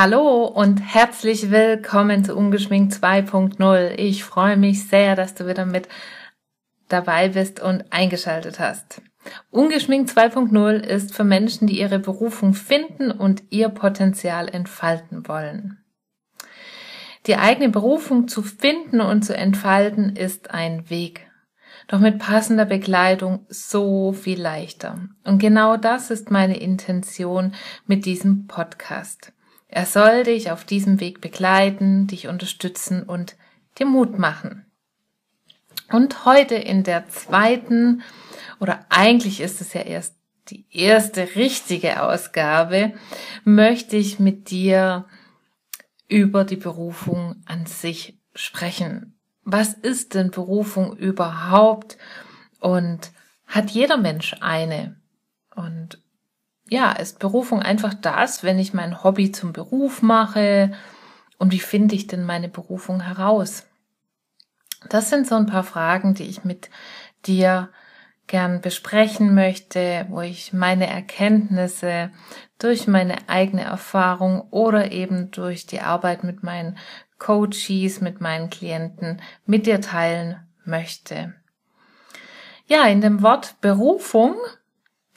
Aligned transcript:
Hallo 0.00 0.44
und 0.44 0.78
herzlich 0.78 1.50
willkommen 1.50 2.24
zu 2.24 2.36
Ungeschminkt 2.36 2.92
2.0. 2.92 3.94
Ich 3.96 4.22
freue 4.22 4.56
mich 4.56 4.86
sehr, 4.86 5.16
dass 5.16 5.34
du 5.34 5.48
wieder 5.48 5.66
mit 5.66 5.88
dabei 6.86 7.30
bist 7.30 7.58
und 7.58 7.84
eingeschaltet 7.90 8.60
hast. 8.60 9.02
Ungeschminkt 9.50 10.08
2.0 10.08 10.74
ist 10.74 11.16
für 11.16 11.24
Menschen, 11.24 11.66
die 11.66 11.80
ihre 11.80 11.98
Berufung 11.98 12.54
finden 12.54 13.10
und 13.10 13.42
ihr 13.50 13.70
Potenzial 13.70 14.46
entfalten 14.48 15.26
wollen. 15.26 15.78
Die 17.26 17.34
eigene 17.34 17.68
Berufung 17.68 18.28
zu 18.28 18.44
finden 18.44 19.00
und 19.00 19.24
zu 19.24 19.36
entfalten 19.36 20.14
ist 20.14 20.52
ein 20.52 20.88
Weg. 20.90 21.28
Doch 21.88 21.98
mit 21.98 22.20
passender 22.20 22.66
Begleitung 22.66 23.46
so 23.48 24.12
viel 24.12 24.40
leichter. 24.40 25.08
Und 25.24 25.40
genau 25.40 25.76
das 25.76 26.12
ist 26.12 26.30
meine 26.30 26.60
Intention 26.60 27.52
mit 27.88 28.06
diesem 28.06 28.46
Podcast. 28.46 29.32
Er 29.68 29.86
soll 29.86 30.24
dich 30.24 30.50
auf 30.50 30.64
diesem 30.64 30.98
Weg 30.98 31.20
begleiten, 31.20 32.06
dich 32.06 32.26
unterstützen 32.26 33.02
und 33.02 33.36
dir 33.78 33.86
Mut 33.86 34.18
machen. 34.18 34.64
Und 35.90 36.24
heute 36.24 36.54
in 36.54 36.82
der 36.82 37.08
zweiten, 37.08 38.02
oder 38.60 38.84
eigentlich 38.88 39.40
ist 39.40 39.60
es 39.60 39.74
ja 39.74 39.82
erst 39.82 40.16
die 40.48 40.66
erste 40.70 41.34
richtige 41.34 42.02
Ausgabe, 42.02 42.94
möchte 43.44 43.96
ich 43.96 44.18
mit 44.18 44.50
dir 44.50 45.06
über 46.08 46.44
die 46.44 46.56
Berufung 46.56 47.42
an 47.44 47.66
sich 47.66 48.18
sprechen. 48.34 49.18
Was 49.44 49.74
ist 49.74 50.14
denn 50.14 50.30
Berufung 50.30 50.96
überhaupt? 50.96 51.98
Und 52.60 53.12
hat 53.46 53.70
jeder 53.70 53.96
Mensch 53.96 54.34
eine? 54.40 55.00
Und 55.54 56.02
ja, 56.68 56.92
ist 56.92 57.18
Berufung 57.18 57.62
einfach 57.62 57.94
das, 57.94 58.42
wenn 58.42 58.58
ich 58.58 58.74
mein 58.74 59.02
Hobby 59.02 59.32
zum 59.32 59.52
Beruf 59.52 60.02
mache? 60.02 60.72
Und 61.38 61.52
wie 61.52 61.60
finde 61.60 61.94
ich 61.94 62.06
denn 62.06 62.24
meine 62.24 62.48
Berufung 62.48 63.00
heraus? 63.00 63.66
Das 64.88 65.10
sind 65.10 65.26
so 65.26 65.34
ein 65.34 65.46
paar 65.46 65.64
Fragen, 65.64 66.14
die 66.14 66.24
ich 66.24 66.44
mit 66.44 66.70
dir 67.26 67.70
gern 68.26 68.60
besprechen 68.60 69.34
möchte, 69.34 70.06
wo 70.08 70.20
ich 70.20 70.52
meine 70.52 70.86
Erkenntnisse 70.86 72.10
durch 72.58 72.86
meine 72.86 73.28
eigene 73.28 73.62
Erfahrung 73.62 74.42
oder 74.50 74.92
eben 74.92 75.30
durch 75.30 75.66
die 75.66 75.80
Arbeit 75.80 76.24
mit 76.24 76.42
meinen 76.42 76.76
Coaches, 77.18 78.00
mit 78.00 78.20
meinen 78.20 78.50
Klienten 78.50 79.20
mit 79.46 79.66
dir 79.66 79.80
teilen 79.80 80.36
möchte. 80.64 81.34
Ja, 82.66 82.86
in 82.86 83.00
dem 83.00 83.22
Wort 83.22 83.60
Berufung 83.60 84.36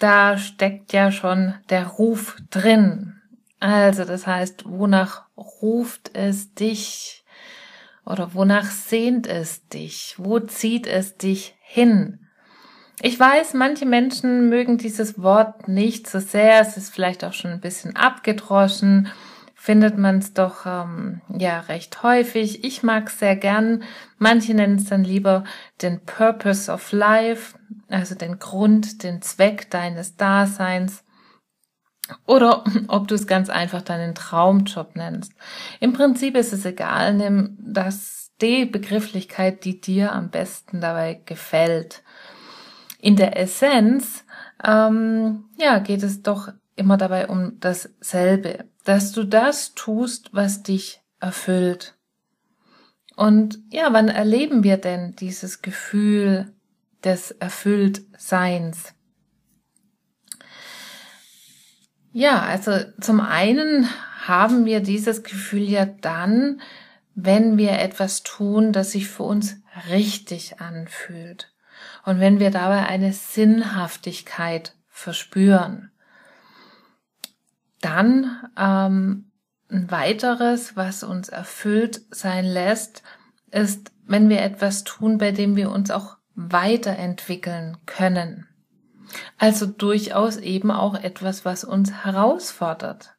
da 0.02 0.38
steckt 0.38 0.94
ja 0.94 1.12
schon 1.12 1.54
der 1.70 1.88
Ruf 1.88 2.38
drin. 2.50 3.22
Also 3.60 4.06
das 4.06 4.26
heißt, 4.26 4.64
wonach 4.66 5.26
ruft 5.38 6.16
es 6.16 6.54
dich 6.54 7.24
oder 8.06 8.34
wonach 8.34 8.66
sehnt 8.66 9.28
es 9.28 9.68
dich? 9.68 10.16
Wo 10.18 10.40
zieht 10.40 10.88
es 10.88 11.18
dich 11.18 11.56
hin? 11.62 12.28
Ich 13.04 13.20
weiß, 13.20 13.54
manche 13.54 13.86
Menschen 13.86 14.50
mögen 14.50 14.78
dieses 14.78 15.22
Wort 15.22 15.68
nicht 15.68 16.10
so 16.10 16.20
sehr. 16.20 16.62
Es 16.62 16.78
ist 16.78 16.94
vielleicht 16.94 17.24
auch 17.24 17.34
schon 17.34 17.52
ein 17.52 17.62
bisschen 17.62 17.96
abgedroschen 17.96 19.10
findet 19.62 19.96
man 19.96 20.18
es 20.18 20.34
doch 20.34 20.66
ähm, 20.66 21.22
ja 21.30 21.60
recht 21.60 22.02
häufig. 22.02 22.64
Ich 22.64 22.82
mag 22.82 23.10
es 23.10 23.20
sehr 23.20 23.36
gern. 23.36 23.84
Manche 24.18 24.56
nennen 24.56 24.78
es 24.78 24.86
dann 24.86 25.04
lieber 25.04 25.44
den 25.84 26.04
Purpose 26.04 26.72
of 26.72 26.92
Life, 26.92 27.60
also 27.88 28.16
den 28.16 28.40
Grund, 28.40 29.04
den 29.04 29.22
Zweck 29.22 29.70
deines 29.70 30.18
Daseins. 30.18 31.04
Oder 32.26 32.64
ob 32.88 33.08
du 33.08 33.14
es 33.14 33.28
ganz 33.28 33.52
einfach 33.52 33.84
deinen 33.84 34.16
Traumjob 34.16 34.96
nennst. 34.96 35.32
Im 35.80 35.94
Prinzip 35.94 36.36
ist 36.36 36.54
es 36.54 36.66
egal, 36.66 37.14
nimm 37.14 37.56
das 37.62 38.32
die 38.42 38.66
Begrifflichkeit, 38.66 39.64
die 39.64 39.80
dir 39.80 40.12
am 40.14 40.32
besten 40.32 40.82
dabei 40.82 41.22
gefällt. 41.28 42.02
In 43.00 43.16
der 43.16 43.38
Essenz 43.38 44.26
ähm, 44.64 45.46
ja, 45.58 45.78
geht 45.78 46.02
es 46.02 46.24
doch 46.24 46.52
immer 46.76 46.98
dabei 46.98 47.28
um 47.28 47.60
dasselbe 47.60 48.66
dass 48.84 49.12
du 49.12 49.24
das 49.24 49.74
tust, 49.76 50.30
was 50.34 50.64
dich 50.64 51.02
erfüllt. 51.20 51.96
Und 53.16 53.60
ja, 53.70 53.94
wann 53.94 54.08
erleben 54.08 54.64
wir 54.64 54.78
denn 54.78 55.16
dieses 55.16 55.62
Gefühl 55.62 56.54
des 57.04 57.32
Erfülltseins? 57.32 58.94
Ja, 62.14 62.42
also 62.42 62.72
zum 63.00 63.22
einen 63.22 63.88
haben 64.26 64.66
wir 64.66 64.82
dieses 64.82 65.24
Gefühl 65.24 65.64
ja 65.64 65.86
dann, 65.86 66.62
wenn 67.14 67.58
wir 67.58 67.74
etwas 67.80 68.24
tun, 68.24 68.74
das 68.74 68.92
sich 68.92 69.08
für 69.08 69.24
uns 69.24 69.58
richtig 69.90 70.60
anfühlt. 70.60 71.54
Und 72.04 72.20
wenn 72.20 72.40
wir 72.40 72.52
dabei 72.52 72.86
eine 72.88 73.14
Sinnhaftigkeit 73.14 74.76
verspüren. 74.88 75.91
Dann 77.82 78.48
ähm, 78.58 79.32
ein 79.70 79.90
weiteres, 79.90 80.76
was 80.76 81.04
uns 81.04 81.30
erfüllt 81.30 82.02
sein 82.12 82.46
lässt, 82.46 83.04
ist, 83.52 83.92
wenn 84.06 84.30
wir 84.30 84.42
etwas 84.42 84.84
tun, 84.84 85.18
bei 85.18 85.32
dem 85.32 85.56
wir 85.56 85.72
uns 85.72 85.92
auch 85.92 86.18
weiterentwickeln 86.36 87.78
können. 87.86 88.48
Also 89.38 89.66
durchaus 89.66 90.38
eben 90.38 90.72
auch 90.72 90.96
etwas, 90.96 91.44
was 91.46 91.64
uns 91.64 91.92
herausfordert. 92.06 93.16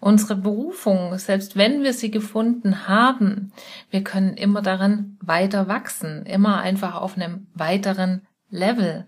Unsere 0.00 0.36
Berufung, 0.36 1.18
selbst 1.18 1.56
wenn 1.56 1.82
wir 1.82 1.92
sie 1.92 2.12
gefunden 2.12 2.86
haben, 2.86 3.52
wir 3.90 4.04
können 4.04 4.34
immer 4.34 4.62
darin 4.62 5.18
weiter 5.20 5.66
wachsen, 5.66 6.24
immer 6.24 6.58
einfach 6.58 6.94
auf 6.94 7.16
einem 7.16 7.48
weiteren 7.54 8.22
Level. 8.48 9.06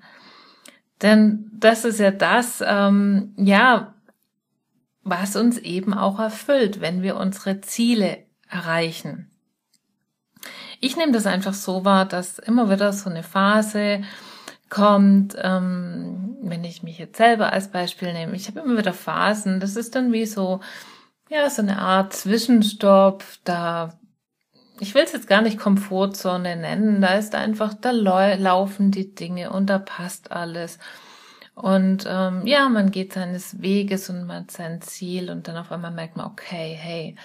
Denn 1.00 1.48
das 1.54 1.84
ist 1.84 2.00
ja 2.00 2.10
das, 2.10 2.62
ähm, 2.66 3.32
ja, 3.36 3.94
was 5.02 5.36
uns 5.36 5.58
eben 5.58 5.94
auch 5.94 6.18
erfüllt, 6.18 6.80
wenn 6.80 7.02
wir 7.02 7.16
unsere 7.16 7.60
Ziele 7.60 8.18
erreichen. 8.48 9.30
Ich 10.80 10.96
nehme 10.96 11.12
das 11.12 11.26
einfach 11.26 11.54
so 11.54 11.84
wahr, 11.84 12.06
dass 12.06 12.38
immer 12.38 12.70
wieder 12.70 12.92
so 12.92 13.10
eine 13.10 13.22
Phase 13.22 14.02
kommt, 14.70 15.36
ähm, 15.38 16.36
wenn 16.42 16.64
ich 16.64 16.82
mich 16.82 16.98
jetzt 16.98 17.16
selber 17.16 17.52
als 17.52 17.68
Beispiel 17.68 18.12
nehme. 18.12 18.36
Ich 18.36 18.48
habe 18.48 18.60
immer 18.60 18.78
wieder 18.78 18.92
Phasen, 18.92 19.60
das 19.60 19.76
ist 19.76 19.94
dann 19.94 20.12
wie 20.12 20.26
so, 20.26 20.60
ja, 21.28 21.48
so 21.50 21.62
eine 21.62 21.80
Art 21.80 22.12
Zwischenstopp, 22.12 23.24
da 23.44 23.98
ich 24.80 24.94
will 24.94 25.02
es 25.02 25.12
jetzt 25.12 25.28
gar 25.28 25.42
nicht 25.42 25.58
Komfortzone 25.58 26.56
nennen, 26.56 27.02
da 27.02 27.08
ist 27.08 27.34
einfach, 27.34 27.74
da 27.74 27.90
laufen 27.90 28.90
die 28.90 29.14
Dinge 29.14 29.50
und 29.50 29.66
da 29.66 29.78
passt 29.78 30.32
alles. 30.32 30.78
Und 31.54 32.06
ähm, 32.08 32.46
ja, 32.46 32.68
man 32.68 32.90
geht 32.90 33.12
seines 33.12 33.60
Weges 33.60 34.08
und 34.10 34.26
man 34.26 34.44
hat 34.44 34.50
sein 34.50 34.80
Ziel 34.80 35.30
und 35.30 35.48
dann 35.48 35.56
auf 35.56 35.72
einmal 35.72 35.90
merkt 35.90 36.16
man, 36.16 36.26
okay, 36.26 36.74
hey, 36.78 37.16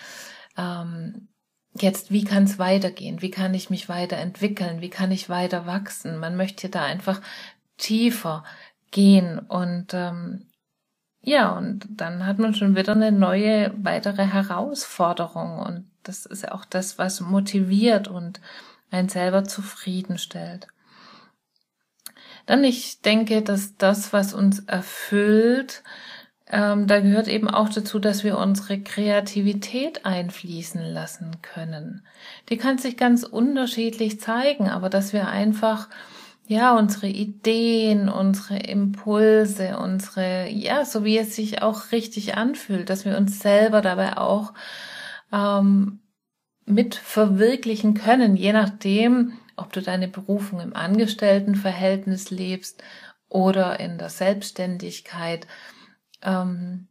ähm, 0.58 1.30
jetzt, 1.74 2.12
wie 2.12 2.24
kann 2.24 2.44
es 2.44 2.59
weitergehen? 2.59 3.22
Wie 3.22 3.31
kann 3.31 3.53
ich 3.53 3.69
mich 3.69 3.90
weiterentwickeln? 3.90 4.81
Wie 4.81 4.90
kann 4.90 5.12
ich 5.12 5.30
weiter 5.30 5.66
wachsen? 5.66 6.18
Man 6.18 6.35
möchte 6.35 6.69
da 6.69 6.84
einfach 6.84 7.22
tiefer 7.78 8.44
gehen 8.91 9.40
und 9.40 9.94
ähm, 9.94 10.47
ja, 11.22 11.58
und 11.58 11.88
dann 11.90 12.25
hat 12.25 12.40
man 12.40 12.53
schon 12.53 12.75
wieder 12.75 12.94
eine 12.94 13.12
neue, 13.12 13.74
weitere 13.84 14.25
Herausforderung 14.28 15.59
und 15.59 15.90
das 16.03 16.25
ist 16.25 16.44
ja 16.44 16.52
auch 16.53 16.66
das, 16.66 16.97
was 17.00 17.19
motiviert 17.19 18.08
und 18.08 18.40
einen 18.91 19.09
selber 19.09 19.44
zufriedenstellt. 19.44 20.68
Dann 22.45 22.63
ich 22.63 23.01
denke, 23.01 23.41
dass 23.41 23.78
das, 23.78 24.13
was 24.13 24.33
uns 24.33 24.59
erfüllt, 24.59 25.83
ähm, 26.47 26.85
da 26.85 27.00
gehört 27.00 27.28
eben 27.28 27.50
auch 27.50 27.69
dazu, 27.69 27.97
dass 28.00 28.23
wir 28.23 28.38
unsere 28.38 28.79
Kreativität 28.79 30.05
einfließen 30.05 30.81
lassen 30.81 31.37
können. 31.41 32.05
Die 32.49 32.58
kann 32.58 32.78
sich 32.78 32.97
ganz 32.97 33.23
unterschiedlich 33.23 34.20
zeigen, 34.20 34.70
aber 34.70 34.90
dass 34.90 35.11
wir 35.11 35.28
einfach 35.28 35.90
ja, 36.47 36.78
unsere 36.78 37.08
Ideen, 37.08 38.08
unsere 38.08 38.58
Impulse, 38.58 39.78
unsere, 39.79 40.47
ja, 40.49 40.85
so 40.85 41.03
wie 41.03 41.17
es 41.17 41.35
sich 41.35 41.64
auch 41.64 41.91
richtig 41.91 42.37
anfühlt, 42.37 42.90
dass 42.90 43.03
wir 43.03 43.17
uns 43.17 43.40
selber 43.40 43.81
dabei 43.81 44.17
auch 44.17 44.53
ähm, 45.34 46.02
mit 46.66 46.93
verwirklichen 46.96 47.96
können, 47.96 48.35
je 48.35 48.53
nachdem, 48.53 49.34
ob 49.55 49.73
du 49.73 49.81
deine 49.81 50.07
Berufung 50.07 50.59
im 50.59 50.75
Angestelltenverhältnis 50.75 52.29
lebst 52.29 52.84
oder 53.29 53.79
in 53.79 53.97
der 53.97 54.09
Selbstständigkeit, 54.09 55.47
ähm, 56.22 56.87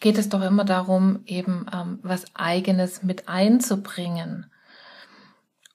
geht 0.00 0.18
es 0.18 0.28
doch 0.28 0.42
immer 0.42 0.64
darum, 0.64 1.22
eben 1.26 1.66
ähm, 1.72 1.98
was 2.02 2.24
eigenes 2.34 3.02
mit 3.02 3.28
einzubringen. 3.28 4.50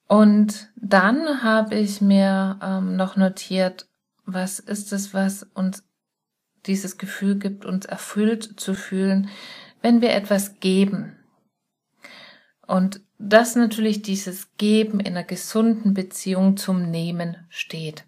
Und 0.07 0.69
dann 0.75 1.43
habe 1.43 1.75
ich 1.75 1.99
mir 1.99 2.59
ähm, 2.61 2.95
noch 2.95 3.17
notiert, 3.17 3.87
was 4.25 4.59
ist 4.59 4.93
es, 4.93 5.13
was 5.13 5.43
uns 5.53 5.83
dieses 6.65 6.97
Gefühl 6.97 7.37
gibt, 7.39 7.65
uns 7.65 7.85
erfüllt 7.85 8.59
zu 8.59 8.73
fühlen, 8.73 9.29
wenn 9.81 10.01
wir 10.01 10.11
etwas 10.11 10.59
geben. 10.59 11.17
Und 12.65 13.01
dass 13.19 13.55
natürlich 13.55 14.01
dieses 14.01 14.55
Geben 14.57 14.99
in 14.99 15.07
einer 15.07 15.23
gesunden 15.23 15.93
Beziehung 15.93 16.57
zum 16.57 16.89
Nehmen 16.89 17.37
steht. 17.49 18.05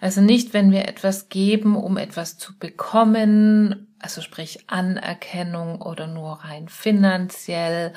Also 0.00 0.20
nicht, 0.20 0.54
wenn 0.54 0.70
wir 0.70 0.86
etwas 0.86 1.28
geben, 1.28 1.76
um 1.76 1.96
etwas 1.96 2.38
zu 2.38 2.56
bekommen, 2.56 3.88
also 3.98 4.20
sprich 4.20 4.70
Anerkennung 4.70 5.82
oder 5.82 6.06
nur 6.06 6.44
rein 6.44 6.68
finanziell 6.68 7.92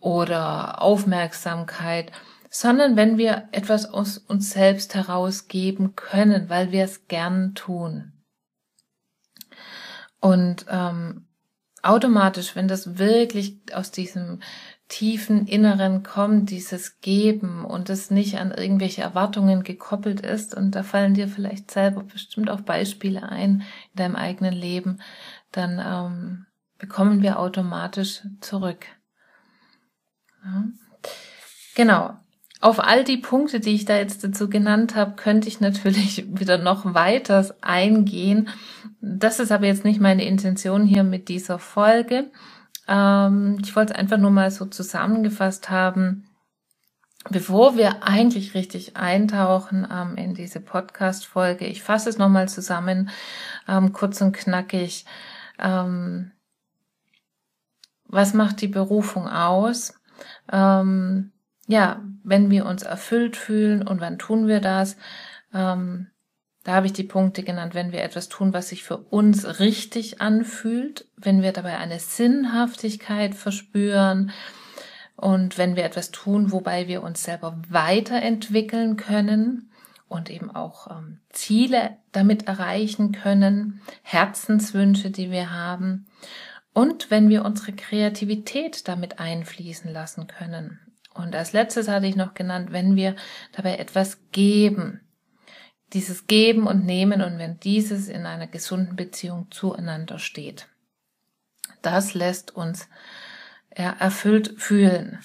oder 0.00 0.80
Aufmerksamkeit, 0.80 2.10
sondern 2.48 2.96
wenn 2.96 3.18
wir 3.18 3.48
etwas 3.52 3.84
aus 3.86 4.16
uns 4.16 4.50
selbst 4.50 4.94
herausgeben 4.94 5.94
können, 5.94 6.48
weil 6.48 6.72
wir 6.72 6.84
es 6.84 7.06
gern 7.06 7.54
tun. 7.54 8.12
Und 10.20 10.64
ähm, 10.70 11.26
automatisch, 11.82 12.56
wenn 12.56 12.66
das 12.66 12.98
wirklich 12.98 13.58
aus 13.74 13.90
diesem 13.90 14.40
tiefen 14.88 15.46
Inneren 15.46 16.02
kommt, 16.02 16.50
dieses 16.50 17.00
Geben 17.00 17.64
und 17.64 17.90
es 17.90 18.10
nicht 18.10 18.38
an 18.38 18.52
irgendwelche 18.52 19.02
Erwartungen 19.02 19.64
gekoppelt 19.64 20.20
ist. 20.20 20.54
Und 20.54 20.72
da 20.72 20.82
fallen 20.82 21.14
dir 21.14 21.28
vielleicht 21.28 21.70
selber 21.70 22.04
bestimmt 22.04 22.50
auch 22.50 22.60
Beispiele 22.60 23.28
ein 23.28 23.60
in 23.92 23.96
deinem 23.96 24.16
eigenen 24.16 24.54
Leben, 24.54 25.00
dann 25.50 25.80
ähm, 25.84 26.46
bekommen 26.78 27.22
wir 27.22 27.38
automatisch 27.38 28.22
zurück. 28.40 28.86
Ja. 30.44 30.64
Genau. 31.74 32.14
Auf 32.60 32.80
all 32.82 33.04
die 33.04 33.18
Punkte, 33.18 33.60
die 33.60 33.74
ich 33.74 33.84
da 33.84 33.98
jetzt 33.98 34.24
dazu 34.24 34.48
genannt 34.48 34.94
habe, 34.94 35.14
könnte 35.16 35.48
ich 35.48 35.60
natürlich 35.60 36.24
wieder 36.38 36.58
noch 36.58 36.94
weiter 36.94 37.54
eingehen. 37.60 38.48
Das 39.00 39.40
ist 39.40 39.52
aber 39.52 39.66
jetzt 39.66 39.84
nicht 39.84 40.00
meine 40.00 40.24
Intention 40.24 40.84
hier 40.84 41.02
mit 41.02 41.28
dieser 41.28 41.58
Folge. 41.58 42.30
Ähm, 42.88 43.58
ich 43.62 43.74
wollte 43.76 43.94
es 43.94 43.98
einfach 43.98 44.18
nur 44.18 44.30
mal 44.30 44.50
so 44.50 44.66
zusammengefasst 44.66 45.70
haben. 45.70 46.28
Bevor 47.28 47.76
wir 47.76 48.04
eigentlich 48.04 48.54
richtig 48.54 48.96
eintauchen 48.96 49.86
ähm, 49.90 50.16
in 50.16 50.34
diese 50.34 50.60
Podcast-Folge, 50.60 51.66
ich 51.66 51.82
fasse 51.82 52.08
es 52.08 52.18
nochmal 52.18 52.48
zusammen, 52.48 53.10
ähm, 53.66 53.92
kurz 53.92 54.20
und 54.20 54.32
knackig. 54.32 55.04
Ähm, 55.58 56.30
was 58.04 58.32
macht 58.32 58.60
die 58.60 58.68
Berufung 58.68 59.28
aus? 59.28 59.94
Ähm, 60.52 61.32
ja, 61.66 62.00
wenn 62.22 62.50
wir 62.50 62.66
uns 62.66 62.84
erfüllt 62.84 63.36
fühlen 63.36 63.86
und 63.86 64.00
wann 64.00 64.18
tun 64.18 64.46
wir 64.46 64.60
das? 64.60 64.96
Ähm, 65.52 66.08
da 66.66 66.74
habe 66.74 66.86
ich 66.86 66.92
die 66.92 67.04
Punkte 67.04 67.44
genannt, 67.44 67.76
wenn 67.76 67.92
wir 67.92 68.02
etwas 68.02 68.28
tun, 68.28 68.52
was 68.52 68.70
sich 68.70 68.82
für 68.82 68.96
uns 68.96 69.60
richtig 69.60 70.20
anfühlt, 70.20 71.06
wenn 71.16 71.40
wir 71.40 71.52
dabei 71.52 71.78
eine 71.78 72.00
Sinnhaftigkeit 72.00 73.36
verspüren 73.36 74.32
und 75.14 75.58
wenn 75.58 75.76
wir 75.76 75.84
etwas 75.84 76.10
tun, 76.10 76.50
wobei 76.50 76.88
wir 76.88 77.04
uns 77.04 77.22
selber 77.22 77.56
weiterentwickeln 77.68 78.96
können 78.96 79.70
und 80.08 80.28
eben 80.28 80.50
auch 80.50 80.90
ähm, 80.90 81.20
Ziele 81.30 81.98
damit 82.10 82.48
erreichen 82.48 83.12
können, 83.12 83.80
Herzenswünsche, 84.02 85.12
die 85.12 85.30
wir 85.30 85.52
haben 85.52 86.06
und 86.72 87.12
wenn 87.12 87.28
wir 87.28 87.44
unsere 87.44 87.74
Kreativität 87.74 88.88
damit 88.88 89.20
einfließen 89.20 89.92
lassen 89.92 90.26
können. 90.26 90.80
Und 91.14 91.36
als 91.36 91.52
letztes 91.52 91.86
hatte 91.86 92.06
ich 92.06 92.16
noch 92.16 92.34
genannt, 92.34 92.72
wenn 92.72 92.96
wir 92.96 93.14
dabei 93.52 93.76
etwas 93.76 94.18
geben, 94.32 95.05
dieses 95.92 96.26
Geben 96.26 96.66
und 96.66 96.84
Nehmen 96.84 97.22
und 97.22 97.38
wenn 97.38 97.60
dieses 97.60 98.08
in 98.08 98.26
einer 98.26 98.46
gesunden 98.46 98.96
Beziehung 98.96 99.46
zueinander 99.50 100.18
steht. 100.18 100.66
Das 101.82 102.14
lässt 102.14 102.54
uns 102.56 102.88
erfüllt 103.70 104.54
fühlen. 104.56 105.18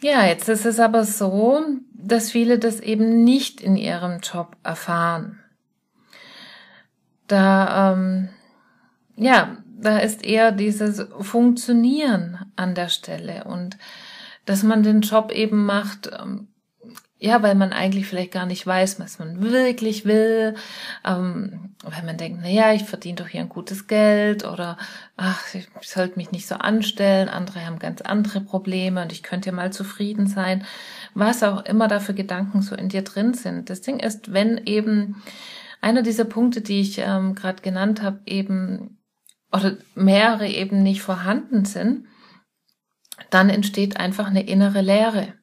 Ja, 0.00 0.26
jetzt 0.26 0.48
ist 0.48 0.66
es 0.66 0.80
aber 0.80 1.04
so, 1.04 1.62
dass 1.92 2.32
viele 2.32 2.58
das 2.58 2.80
eben 2.80 3.22
nicht 3.22 3.60
in 3.60 3.76
ihrem 3.76 4.18
Job 4.20 4.56
erfahren. 4.64 5.38
Da, 7.28 7.92
ähm, 7.92 8.28
ja, 9.16 9.58
da 9.78 9.98
ist 9.98 10.24
eher 10.24 10.50
dieses 10.50 11.06
Funktionieren 11.20 12.38
an 12.56 12.74
der 12.74 12.88
Stelle 12.88 13.44
und 13.44 13.78
dass 14.44 14.64
man 14.64 14.82
den 14.82 15.02
Job 15.02 15.30
eben 15.30 15.64
macht, 15.64 16.10
ähm, 16.12 16.48
ja, 17.22 17.40
weil 17.40 17.54
man 17.54 17.72
eigentlich 17.72 18.08
vielleicht 18.08 18.32
gar 18.32 18.46
nicht 18.46 18.66
weiß, 18.66 18.98
was 18.98 19.20
man 19.20 19.40
wirklich 19.40 20.04
will. 20.04 20.56
Ähm, 21.06 21.76
weil 21.84 22.02
man 22.02 22.16
denkt, 22.16 22.40
na 22.42 22.48
ja, 22.48 22.72
ich 22.72 22.82
verdiene 22.82 23.14
doch 23.14 23.28
hier 23.28 23.42
ein 23.42 23.48
gutes 23.48 23.86
Geld 23.86 24.44
oder 24.44 24.76
ach, 25.16 25.40
ich 25.54 25.68
sollte 25.82 26.16
mich 26.16 26.32
nicht 26.32 26.48
so 26.48 26.56
anstellen. 26.56 27.28
Andere 27.28 27.64
haben 27.64 27.78
ganz 27.78 28.00
andere 28.00 28.40
Probleme 28.40 29.02
und 29.02 29.12
ich 29.12 29.22
könnte 29.22 29.50
ja 29.50 29.54
mal 29.54 29.72
zufrieden 29.72 30.26
sein. 30.26 30.64
Was 31.14 31.44
auch 31.44 31.64
immer 31.64 31.86
da 31.86 32.00
für 32.00 32.14
Gedanken 32.14 32.60
so 32.60 32.74
in 32.74 32.88
dir 32.88 33.02
drin 33.02 33.34
sind. 33.34 33.70
Das 33.70 33.82
Ding 33.82 34.00
ist, 34.00 34.32
wenn 34.32 34.60
eben 34.66 35.22
einer 35.80 36.02
dieser 36.02 36.24
Punkte, 36.24 36.60
die 36.60 36.80
ich 36.80 36.98
ähm, 36.98 37.36
gerade 37.36 37.62
genannt 37.62 38.02
habe, 38.02 38.18
eben 38.26 38.98
oder 39.52 39.76
mehrere 39.94 40.48
eben 40.48 40.82
nicht 40.82 41.02
vorhanden 41.02 41.66
sind, 41.66 42.06
dann 43.30 43.48
entsteht 43.48 43.96
einfach 43.96 44.26
eine 44.26 44.42
innere 44.42 44.80
Leere. 44.80 45.34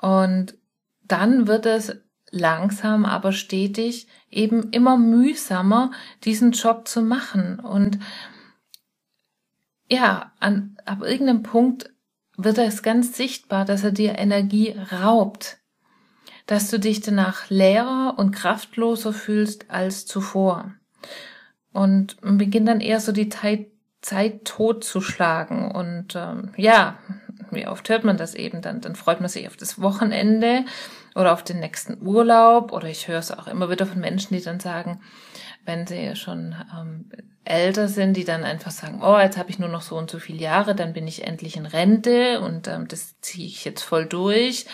Und 0.00 0.56
dann 1.04 1.46
wird 1.46 1.66
es 1.66 1.96
langsam, 2.30 3.04
aber 3.04 3.32
stetig 3.32 4.08
eben 4.30 4.70
immer 4.70 4.96
mühsamer, 4.96 5.92
diesen 6.24 6.52
Job 6.52 6.88
zu 6.88 7.02
machen. 7.02 7.60
Und 7.60 7.98
ja, 9.88 10.32
an, 10.40 10.76
ab 10.84 11.02
irgendeinem 11.02 11.42
Punkt 11.42 11.90
wird 12.36 12.58
es 12.58 12.82
ganz 12.82 13.16
sichtbar, 13.16 13.64
dass 13.64 13.84
er 13.84 13.92
dir 13.92 14.18
Energie 14.18 14.76
raubt, 14.92 15.58
dass 16.46 16.70
du 16.70 16.78
dich 16.78 17.00
danach 17.00 17.48
leerer 17.48 18.14
und 18.18 18.32
kraftloser 18.32 19.12
fühlst 19.12 19.70
als 19.70 20.06
zuvor. 20.06 20.74
Und 21.72 22.16
beginnt 22.22 22.68
dann 22.68 22.80
eher 22.80 23.00
so 23.00 23.12
die 23.12 23.28
Zeit, 23.28 23.66
Zeit 24.00 24.44
totzuschlagen 24.44 25.70
und 25.70 26.14
ähm, 26.14 26.52
ja, 26.56 26.98
wie 27.50 27.66
oft 27.66 27.88
hört 27.88 28.04
man 28.04 28.16
das 28.16 28.34
eben 28.34 28.62
dann? 28.62 28.80
Dann 28.80 28.96
freut 28.96 29.20
man 29.20 29.28
sich 29.28 29.46
auf 29.46 29.56
das 29.56 29.80
Wochenende 29.80 30.64
oder 31.14 31.32
auf 31.32 31.42
den 31.42 31.60
nächsten 31.60 32.00
Urlaub. 32.06 32.72
Oder 32.72 32.88
ich 32.88 33.08
höre 33.08 33.18
es 33.18 33.32
auch 33.32 33.46
immer 33.46 33.70
wieder 33.70 33.86
von 33.86 34.00
Menschen, 34.00 34.36
die 34.36 34.42
dann 34.42 34.60
sagen, 34.60 35.00
wenn 35.64 35.86
sie 35.86 36.14
schon 36.16 36.54
ähm, 36.78 37.10
älter 37.44 37.88
sind, 37.88 38.16
die 38.16 38.24
dann 38.24 38.44
einfach 38.44 38.70
sagen, 38.70 39.02
oh, 39.02 39.18
jetzt 39.18 39.36
habe 39.38 39.50
ich 39.50 39.58
nur 39.58 39.68
noch 39.68 39.82
so 39.82 39.96
und 39.96 40.10
so 40.10 40.18
viele 40.18 40.38
Jahre, 40.38 40.74
dann 40.74 40.92
bin 40.92 41.06
ich 41.06 41.26
endlich 41.26 41.56
in 41.56 41.66
Rente 41.66 42.40
und 42.40 42.68
ähm, 42.68 42.88
das 42.88 43.20
ziehe 43.20 43.46
ich 43.46 43.64
jetzt 43.64 43.82
voll 43.82 44.06
durch. 44.06 44.66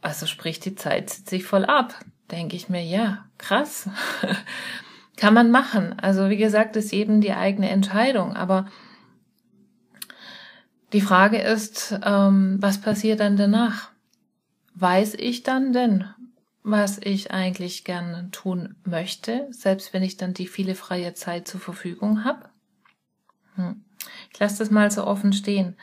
Also 0.00 0.26
sprich, 0.26 0.60
die 0.60 0.74
Zeit 0.74 1.10
zieht 1.10 1.28
sich 1.28 1.44
voll 1.44 1.64
ab. 1.64 1.94
Denke 2.30 2.56
ich 2.56 2.68
mir, 2.68 2.82
ja, 2.82 3.24
krass. 3.38 3.88
Kann 5.16 5.34
man 5.34 5.50
machen. 5.50 5.98
Also 5.98 6.28
wie 6.28 6.36
gesagt, 6.36 6.76
ist 6.76 6.92
eben 6.92 7.20
die 7.20 7.32
eigene 7.32 7.70
Entscheidung. 7.70 8.36
Aber 8.36 8.66
die 10.92 11.00
Frage 11.00 11.38
ist, 11.38 11.98
ähm, 12.04 12.58
was 12.60 12.80
passiert 12.80 13.20
dann 13.20 13.36
danach? 13.36 13.90
Weiß 14.74 15.14
ich 15.14 15.42
dann 15.42 15.72
denn, 15.72 16.04
was 16.62 16.98
ich 16.98 17.30
eigentlich 17.32 17.84
gerne 17.84 18.28
tun 18.30 18.76
möchte, 18.84 19.46
selbst 19.50 19.92
wenn 19.92 20.02
ich 20.02 20.16
dann 20.16 20.34
die 20.34 20.46
viele 20.46 20.74
freie 20.74 21.14
Zeit 21.14 21.48
zur 21.48 21.60
Verfügung 21.60 22.24
habe? 22.24 22.48
Hm. 23.54 23.84
Ich 24.32 24.38
lasse 24.38 24.58
das 24.58 24.70
mal 24.70 24.90
so 24.90 25.04
offen 25.06 25.32
stehen. 25.32 25.76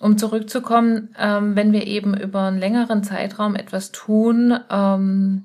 Um 0.00 0.16
zurückzukommen, 0.16 1.14
ähm, 1.18 1.56
wenn 1.56 1.72
wir 1.72 1.86
eben 1.86 2.16
über 2.16 2.44
einen 2.44 2.58
längeren 2.58 3.04
Zeitraum 3.04 3.54
etwas 3.54 3.92
tun, 3.92 4.58
ähm, 4.70 5.44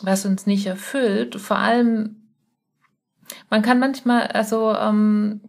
was 0.00 0.24
uns 0.24 0.46
nicht 0.46 0.66
erfüllt, 0.66 1.40
vor 1.40 1.58
allem, 1.58 2.30
man 3.50 3.62
kann 3.62 3.80
manchmal, 3.80 4.28
also 4.28 4.74
ähm, 4.74 5.40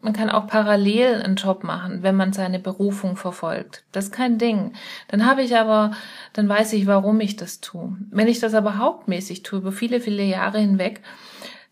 man 0.00 0.12
kann 0.12 0.30
auch 0.30 0.46
parallel 0.46 1.22
einen 1.22 1.36
Job 1.36 1.62
machen, 1.62 2.02
wenn 2.02 2.16
man 2.16 2.32
seine 2.32 2.58
Berufung 2.58 3.16
verfolgt. 3.16 3.84
Das 3.92 4.06
ist 4.06 4.12
kein 4.12 4.38
Ding. 4.38 4.72
Dann 5.08 5.26
habe 5.26 5.42
ich 5.42 5.56
aber, 5.56 5.92
dann 6.32 6.48
weiß 6.48 6.72
ich, 6.72 6.86
warum 6.86 7.20
ich 7.20 7.36
das 7.36 7.60
tue. 7.60 7.96
Wenn 8.10 8.28
ich 8.28 8.40
das 8.40 8.54
aber 8.54 8.78
hauptmäßig 8.78 9.42
tue, 9.42 9.58
über 9.58 9.72
viele, 9.72 10.00
viele 10.00 10.22
Jahre 10.22 10.58
hinweg, 10.58 11.02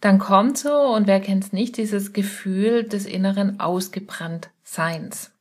dann 0.01 0.19
kommt 0.19 0.59
so, 0.59 0.73
und 0.73 1.07
wer 1.07 1.21
kennt 1.21 1.45
es 1.45 1.53
nicht, 1.53 1.77
dieses 1.77 2.13
Gefühl 2.13 2.85
des 2.85 3.07
inneren 3.07 3.61
Ausgebranntseins. 3.61 5.33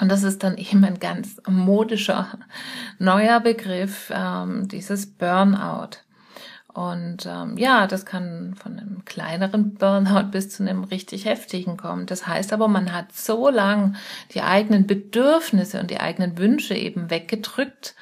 Und 0.00 0.10
das 0.10 0.22
ist 0.22 0.42
dann 0.42 0.56
eben 0.56 0.84
ein 0.84 0.98
ganz 0.98 1.36
modischer 1.46 2.38
neuer 2.98 3.40
Begriff, 3.40 4.10
ähm, 4.14 4.66
dieses 4.68 5.06
Burnout. 5.06 5.98
Und 6.72 7.26
ähm, 7.26 7.56
ja, 7.56 7.86
das 7.86 8.06
kann 8.06 8.54
von 8.54 8.78
einem 8.78 9.04
kleineren 9.04 9.74
Burnout 9.74 10.30
bis 10.30 10.50
zu 10.50 10.62
einem 10.62 10.84
richtig 10.84 11.24
heftigen 11.24 11.76
kommen. 11.76 12.06
Das 12.06 12.26
heißt 12.26 12.52
aber, 12.52 12.68
man 12.68 12.92
hat 12.92 13.12
so 13.12 13.48
lang 13.50 13.96
die 14.34 14.42
eigenen 14.42 14.86
Bedürfnisse 14.86 15.80
und 15.80 15.90
die 15.90 16.00
eigenen 16.00 16.38
Wünsche 16.38 16.74
eben 16.74 17.10
weggedrückt, 17.10 17.96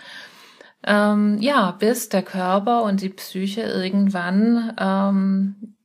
ähm, 0.85 1.39
ja, 1.41 1.73
bis 1.73 2.09
der 2.09 2.23
Körper 2.23 2.83
und 2.83 3.01
die 3.01 3.09
Psyche 3.09 3.63
irgendwann 3.63 4.75
ähm, 4.79 5.77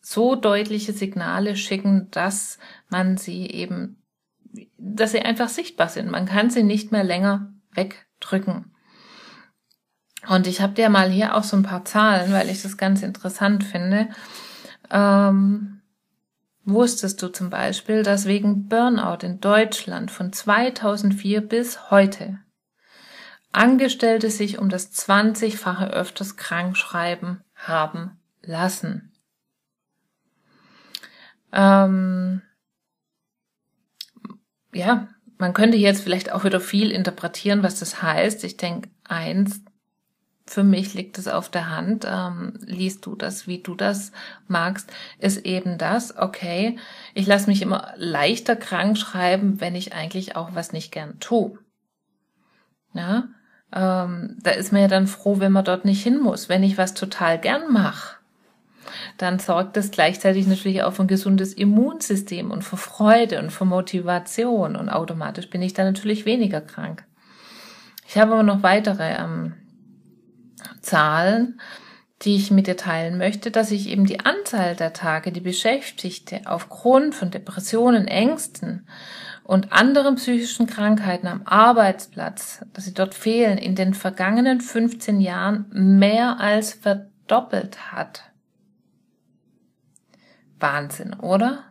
so 0.00 0.36
deutliche 0.36 0.92
Signale 0.92 1.56
schicken, 1.56 2.08
dass 2.10 2.58
man 2.88 3.16
sie 3.16 3.46
eben, 3.46 4.02
dass 4.78 5.12
sie 5.12 5.20
einfach 5.20 5.48
sichtbar 5.48 5.88
sind. 5.88 6.10
Man 6.10 6.26
kann 6.26 6.50
sie 6.50 6.62
nicht 6.62 6.92
mehr 6.92 7.02
länger 7.02 7.52
wegdrücken. 7.72 8.75
Und 10.28 10.46
ich 10.46 10.60
habe 10.60 10.74
dir 10.74 10.88
mal 10.88 11.08
hier 11.08 11.34
auch 11.34 11.44
so 11.44 11.56
ein 11.56 11.62
paar 11.62 11.84
Zahlen, 11.84 12.32
weil 12.32 12.48
ich 12.48 12.62
das 12.62 12.76
ganz 12.76 13.02
interessant 13.02 13.64
finde. 13.64 14.08
Ähm, 14.90 15.80
wusstest 16.64 17.22
du 17.22 17.28
zum 17.28 17.50
Beispiel, 17.50 18.02
dass 18.02 18.26
wegen 18.26 18.68
Burnout 18.68 19.24
in 19.24 19.40
Deutschland 19.40 20.10
von 20.10 20.32
2004 20.32 21.40
bis 21.40 21.90
heute 21.90 22.38
Angestellte 23.52 24.30
sich 24.30 24.58
um 24.58 24.68
das 24.68 24.92
20-fache 24.92 25.90
öfters 25.90 26.36
krank 26.36 26.76
schreiben 26.76 27.42
haben 27.54 28.18
lassen? 28.42 29.12
Ähm, 31.52 32.42
ja, 34.74 35.08
man 35.38 35.54
könnte 35.54 35.78
jetzt 35.78 36.02
vielleicht 36.02 36.32
auch 36.32 36.44
wieder 36.44 36.60
viel 36.60 36.90
interpretieren, 36.90 37.62
was 37.62 37.78
das 37.78 38.02
heißt. 38.02 38.44
Ich 38.44 38.58
denke, 38.58 38.90
eins, 39.04 39.62
für 40.48 40.62
mich 40.62 40.94
liegt 40.94 41.18
es 41.18 41.28
auf 41.28 41.48
der 41.48 41.70
Hand, 41.70 42.06
ähm, 42.08 42.54
liest 42.64 43.04
du 43.04 43.16
das, 43.16 43.46
wie 43.46 43.58
du 43.58 43.74
das 43.74 44.12
magst, 44.46 44.90
ist 45.18 45.44
eben 45.44 45.76
das, 45.76 46.16
okay, 46.16 46.78
ich 47.14 47.26
lasse 47.26 47.48
mich 47.48 47.62
immer 47.62 47.92
leichter 47.96 48.54
krank 48.54 48.96
schreiben, 48.96 49.60
wenn 49.60 49.74
ich 49.74 49.92
eigentlich 49.92 50.36
auch 50.36 50.54
was 50.54 50.72
nicht 50.72 50.92
gern 50.92 51.18
tue. 51.18 51.58
Ja, 52.94 53.28
ähm, 53.74 54.38
da 54.40 54.52
ist 54.52 54.72
man 54.72 54.82
ja 54.82 54.88
dann 54.88 55.08
froh, 55.08 55.40
wenn 55.40 55.52
man 55.52 55.64
dort 55.64 55.84
nicht 55.84 56.02
hin 56.02 56.18
muss. 56.18 56.48
Wenn 56.48 56.62
ich 56.62 56.78
was 56.78 56.94
total 56.94 57.38
gern 57.38 57.72
mache, 57.72 58.16
dann 59.18 59.40
sorgt 59.40 59.76
das 59.76 59.90
gleichzeitig 59.90 60.46
natürlich 60.46 60.84
auch 60.84 60.92
für 60.92 61.02
ein 61.02 61.08
gesundes 61.08 61.52
Immunsystem 61.52 62.52
und 62.52 62.62
für 62.62 62.76
Freude 62.76 63.40
und 63.40 63.50
für 63.50 63.64
Motivation 63.64 64.76
und 64.76 64.88
automatisch 64.88 65.50
bin 65.50 65.60
ich 65.60 65.74
dann 65.74 65.86
natürlich 65.86 66.24
weniger 66.24 66.60
krank. 66.60 67.04
Ich 68.08 68.16
habe 68.16 68.32
aber 68.32 68.44
noch 68.44 68.62
weitere 68.62 69.16
ähm, 69.18 69.54
Zahlen, 70.80 71.60
die 72.22 72.36
ich 72.36 72.50
mit 72.50 72.66
dir 72.66 72.76
teilen 72.76 73.18
möchte, 73.18 73.50
dass 73.50 73.68
sich 73.68 73.88
eben 73.88 74.06
die 74.06 74.20
Anzahl 74.20 74.74
der 74.74 74.92
Tage, 74.92 75.32
die 75.32 75.40
Beschäftigte 75.40 76.40
aufgrund 76.46 77.14
von 77.14 77.30
Depressionen, 77.30 78.08
Ängsten 78.08 78.86
und 79.44 79.72
anderen 79.72 80.16
psychischen 80.16 80.66
Krankheiten 80.66 81.26
am 81.26 81.42
Arbeitsplatz, 81.44 82.64
dass 82.72 82.84
sie 82.84 82.94
dort 82.94 83.14
fehlen, 83.14 83.58
in 83.58 83.74
den 83.74 83.94
vergangenen 83.94 84.60
15 84.60 85.20
Jahren 85.20 85.66
mehr 85.70 86.40
als 86.40 86.72
verdoppelt 86.72 87.92
hat. 87.92 88.22
Wahnsinn, 90.58 91.14
oder? 91.14 91.64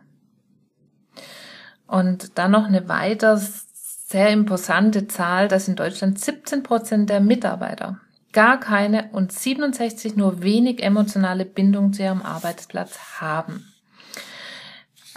Und 1.88 2.38
dann 2.38 2.52
noch 2.52 2.66
eine 2.66 2.88
weiter 2.88 3.36
sehr 3.36 4.30
imposante 4.30 5.08
Zahl, 5.08 5.48
dass 5.48 5.66
in 5.66 5.74
Deutschland 5.74 6.20
17 6.20 6.62
Prozent 6.62 7.10
der 7.10 7.20
Mitarbeiter 7.20 8.00
gar 8.36 8.60
keine 8.60 9.08
und 9.12 9.32
67 9.32 10.14
nur 10.14 10.42
wenig 10.42 10.82
emotionale 10.82 11.46
Bindung 11.46 11.94
zu 11.94 12.02
ihrem 12.02 12.20
Arbeitsplatz 12.20 12.98
haben. 13.18 13.72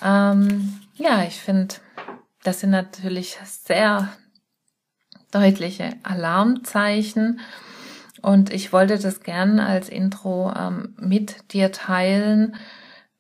Ähm, 0.02 0.80
ja, 0.96 1.24
ich 1.24 1.36
finde, 1.36 1.76
das 2.44 2.62
sind 2.62 2.70
natürlich 2.70 3.38
sehr 3.44 4.08
deutliche 5.32 5.98
Alarmzeichen. 6.04 7.42
Und 8.22 8.54
ich 8.54 8.72
wollte 8.72 8.98
das 8.98 9.20
gern 9.20 9.60
als 9.60 9.90
Intro 9.90 10.54
ähm, 10.58 10.96
mit 10.98 11.52
dir 11.52 11.74
teilen, 11.74 12.56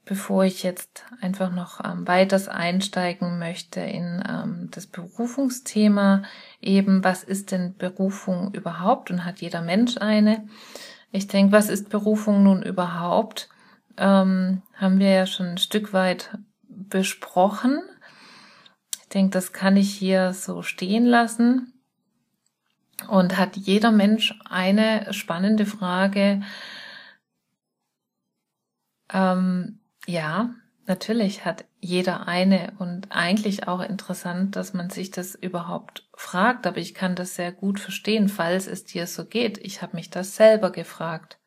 bevor 0.09 0.43
ich 0.43 0.63
jetzt 0.63 1.05
einfach 1.21 1.51
noch 1.51 1.85
ähm, 1.85 2.07
weiters 2.07 2.47
einsteigen 2.47 3.37
möchte 3.37 3.79
in 3.79 4.23
ähm, 4.27 4.67
das 4.71 4.87
Berufungsthema, 4.87 6.23
eben 6.59 7.03
was 7.03 7.23
ist 7.23 7.51
denn 7.51 7.77
Berufung 7.77 8.51
überhaupt 8.55 9.11
und 9.11 9.23
hat 9.23 9.39
jeder 9.39 9.61
Mensch 9.61 9.97
eine? 9.97 10.47
Ich 11.11 11.27
denke, 11.27 11.51
was 11.51 11.69
ist 11.69 11.89
Berufung 11.89 12.41
nun 12.41 12.63
überhaupt? 12.63 13.49
Ähm, 13.97 14.63
haben 14.73 14.97
wir 14.97 15.11
ja 15.11 15.27
schon 15.27 15.45
ein 15.45 15.57
Stück 15.59 15.93
weit 15.93 16.35
besprochen. 16.67 17.79
Ich 19.03 19.09
denke, 19.09 19.29
das 19.29 19.53
kann 19.53 19.77
ich 19.77 19.91
hier 19.93 20.33
so 20.33 20.63
stehen 20.63 21.05
lassen. 21.05 21.73
Und 23.07 23.37
hat 23.37 23.55
jeder 23.57 23.91
Mensch 23.91 24.33
eine 24.49 25.13
spannende 25.13 25.67
Frage, 25.67 26.41
ähm, 29.13 29.78
ja, 30.09 30.55
natürlich 30.87 31.45
hat 31.45 31.65
jeder 31.79 32.27
eine 32.27 32.73
und 32.79 33.11
eigentlich 33.11 33.67
auch 33.67 33.79
interessant, 33.79 34.55
dass 34.55 34.73
man 34.73 34.89
sich 34.89 35.11
das 35.11 35.35
überhaupt 35.35 36.09
fragt, 36.15 36.65
aber 36.65 36.77
ich 36.77 36.95
kann 36.95 37.15
das 37.15 37.35
sehr 37.35 37.51
gut 37.51 37.79
verstehen, 37.79 38.27
falls 38.27 38.65
es 38.65 38.83
dir 38.83 39.05
so 39.05 39.25
geht. 39.25 39.59
Ich 39.59 39.83
habe 39.83 39.95
mich 39.95 40.09
das 40.09 40.35
selber 40.35 40.71
gefragt. 40.71 41.37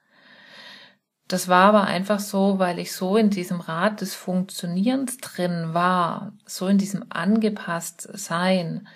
Das 1.27 1.49
war 1.49 1.65
aber 1.65 1.85
einfach 1.85 2.21
so, 2.21 2.59
weil 2.61 2.79
ich 2.79 2.93
so 2.93 3.17
in 3.17 3.31
diesem 3.31 3.61
Rad 3.61 4.01
des 4.01 4.15
Funktionierens 4.15 5.17
drin 5.19 5.75
war, 5.75 6.33
so 6.47 6.69
in 6.69 6.79
diesem 6.79 7.07
angepasst 7.09 8.09
Sein, 8.13 8.87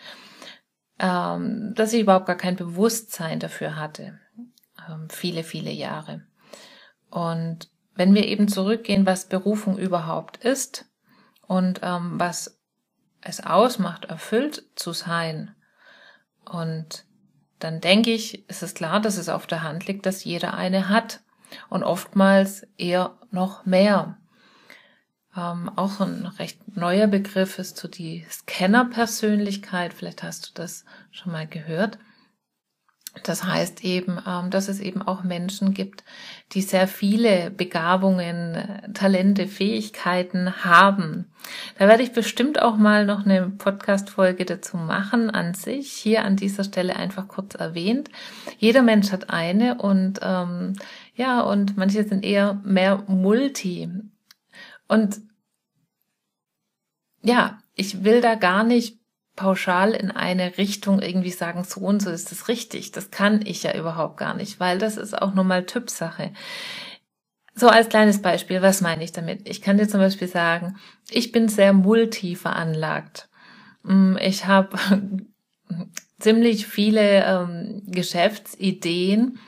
ähm, 1.01 1.73
dass 1.75 1.93
ich 1.93 2.03
überhaupt 2.03 2.27
gar 2.27 2.37
kein 2.37 2.57
Bewusstsein 2.57 3.41
dafür 3.41 3.77
hatte. 3.77 4.21
Ähm, 4.89 5.09
viele, 5.11 5.43
viele 5.43 5.71
Jahre. 5.73 6.23
Und 7.11 7.71
wenn 7.97 8.15
wir 8.15 8.27
eben 8.27 8.49
zurückgehen, 8.49 9.07
was 9.07 9.29
Berufung 9.29 9.79
überhaupt 9.79 10.37
ist 10.39 10.87
und 11.47 11.81
ähm, 11.83 12.21
was 12.21 12.61
es 13.21 13.45
ausmacht, 13.45 14.05
erfüllt 14.05 14.65
zu 14.77 14.93
sein. 14.93 15.55
Und 16.45 17.05
dann 17.59 17.81
denke 17.81 18.13
ich, 18.13 18.49
ist 18.49 18.63
es 18.63 18.75
klar, 18.75 19.01
dass 19.01 19.17
es 19.17 19.29
auf 19.29 19.47
der 19.47 19.63
Hand 19.63 19.87
liegt, 19.87 20.07
dass 20.07 20.25
jeder 20.25 20.55
eine 20.55 20.89
hat 20.89 21.21
und 21.69 21.83
oftmals 21.83 22.67
eher 22.77 23.19
noch 23.31 23.65
mehr. 23.65 24.19
Ähm, 25.37 25.71
auch 25.77 26.01
ein 26.01 26.27
recht 26.27 26.77
neuer 26.77 27.07
Begriff 27.07 27.59
ist 27.59 27.77
so 27.77 27.89
die 27.89 28.27
Scanner-Persönlichkeit. 28.31 29.93
Vielleicht 29.93 30.23
hast 30.23 30.49
du 30.49 30.51
das 30.55 30.85
schon 31.11 31.33
mal 31.33 31.47
gehört. 31.47 31.99
Das 33.23 33.45
heißt 33.45 33.85
eben, 33.85 34.19
ähm, 34.27 34.51
dass 34.51 34.69
es 34.69 34.81
eben 34.81 35.03
auch 35.03 35.23
Menschen 35.25 35.75
gibt, 35.75 36.05
die 36.53 36.63
sehr 36.63 36.87
viele 36.87 37.51
Begabungen, 37.51 38.83
Talente, 38.95 39.47
Fähigkeiten 39.47 40.65
haben. 40.65 41.27
Da 41.79 41.89
werde 41.89 42.03
ich 42.03 42.13
bestimmt 42.13 42.61
auch 42.61 42.77
mal 42.77 43.07
noch 43.07 43.25
eine 43.25 43.51
Podcast-Folge 43.51 44.45
dazu 44.45 44.77
machen 44.77 45.31
an 45.31 45.55
sich. 45.55 45.93
Hier 45.93 46.25
an 46.25 46.37
dieser 46.37 46.65
Stelle 46.65 46.97
einfach 46.97 47.29
kurz 47.29 47.55
erwähnt. 47.55 48.11
Jeder 48.59 48.83
Mensch 48.83 49.13
hat 49.13 49.31
eine 49.31 49.79
und 49.79 50.21
ähm, 50.23 50.75
ja, 51.15 51.41
und 51.41 51.77
manche 51.77 52.05
sind 52.05 52.25
eher 52.25 52.61
mehr 52.65 53.03
Multi. 53.07 53.91
Und 54.89 55.21
ja, 57.23 57.59
ich 57.75 58.05
will 58.05 58.21
da 58.21 58.35
gar 58.35 58.63
nicht 58.63 58.99
pauschal 59.37 59.93
in 59.93 60.11
eine 60.11 60.59
Richtung 60.59 61.01
irgendwie 61.01 61.31
sagen, 61.31 61.63
so 61.65 61.81
und 61.81 62.01
so 62.01 62.11
ist 62.11 62.33
es 62.33 62.49
richtig. 62.49 62.91
Das 62.93 63.11
kann 63.11 63.43
ich 63.45 63.63
ja 63.63 63.77
überhaupt 63.77 64.17
gar 64.17 64.35
nicht, 64.35 64.59
weil 64.59 64.79
das 64.79 64.97
ist 64.97 65.21
auch 65.21 65.35
nur 65.35 65.45
mal 65.45 65.67
Typsache. 65.67 66.33
So 67.55 67.69
als 67.69 67.89
kleines 67.89 68.21
Beispiel, 68.21 68.61
was 68.61 68.81
meine 68.81 69.05
ich 69.05 69.13
damit? 69.13 69.49
Ich 69.49 69.63
kann 69.63 69.79
dir 69.79 69.89
zum 69.89 70.01
Beispiel 70.01 70.29
sagen, 70.29 70.77
ich 71.11 71.33
bin 71.33 71.49
sehr 71.49 71.73
multi 71.73 72.35
veranlagt. 72.37 73.29
Mm, 73.83 74.17
ich 74.19 74.47
habe 74.47 74.77
ziemlich 76.19 76.67
viele 76.67 77.25
ähm, 77.25 77.83
Geschäftsideen. 77.87 79.39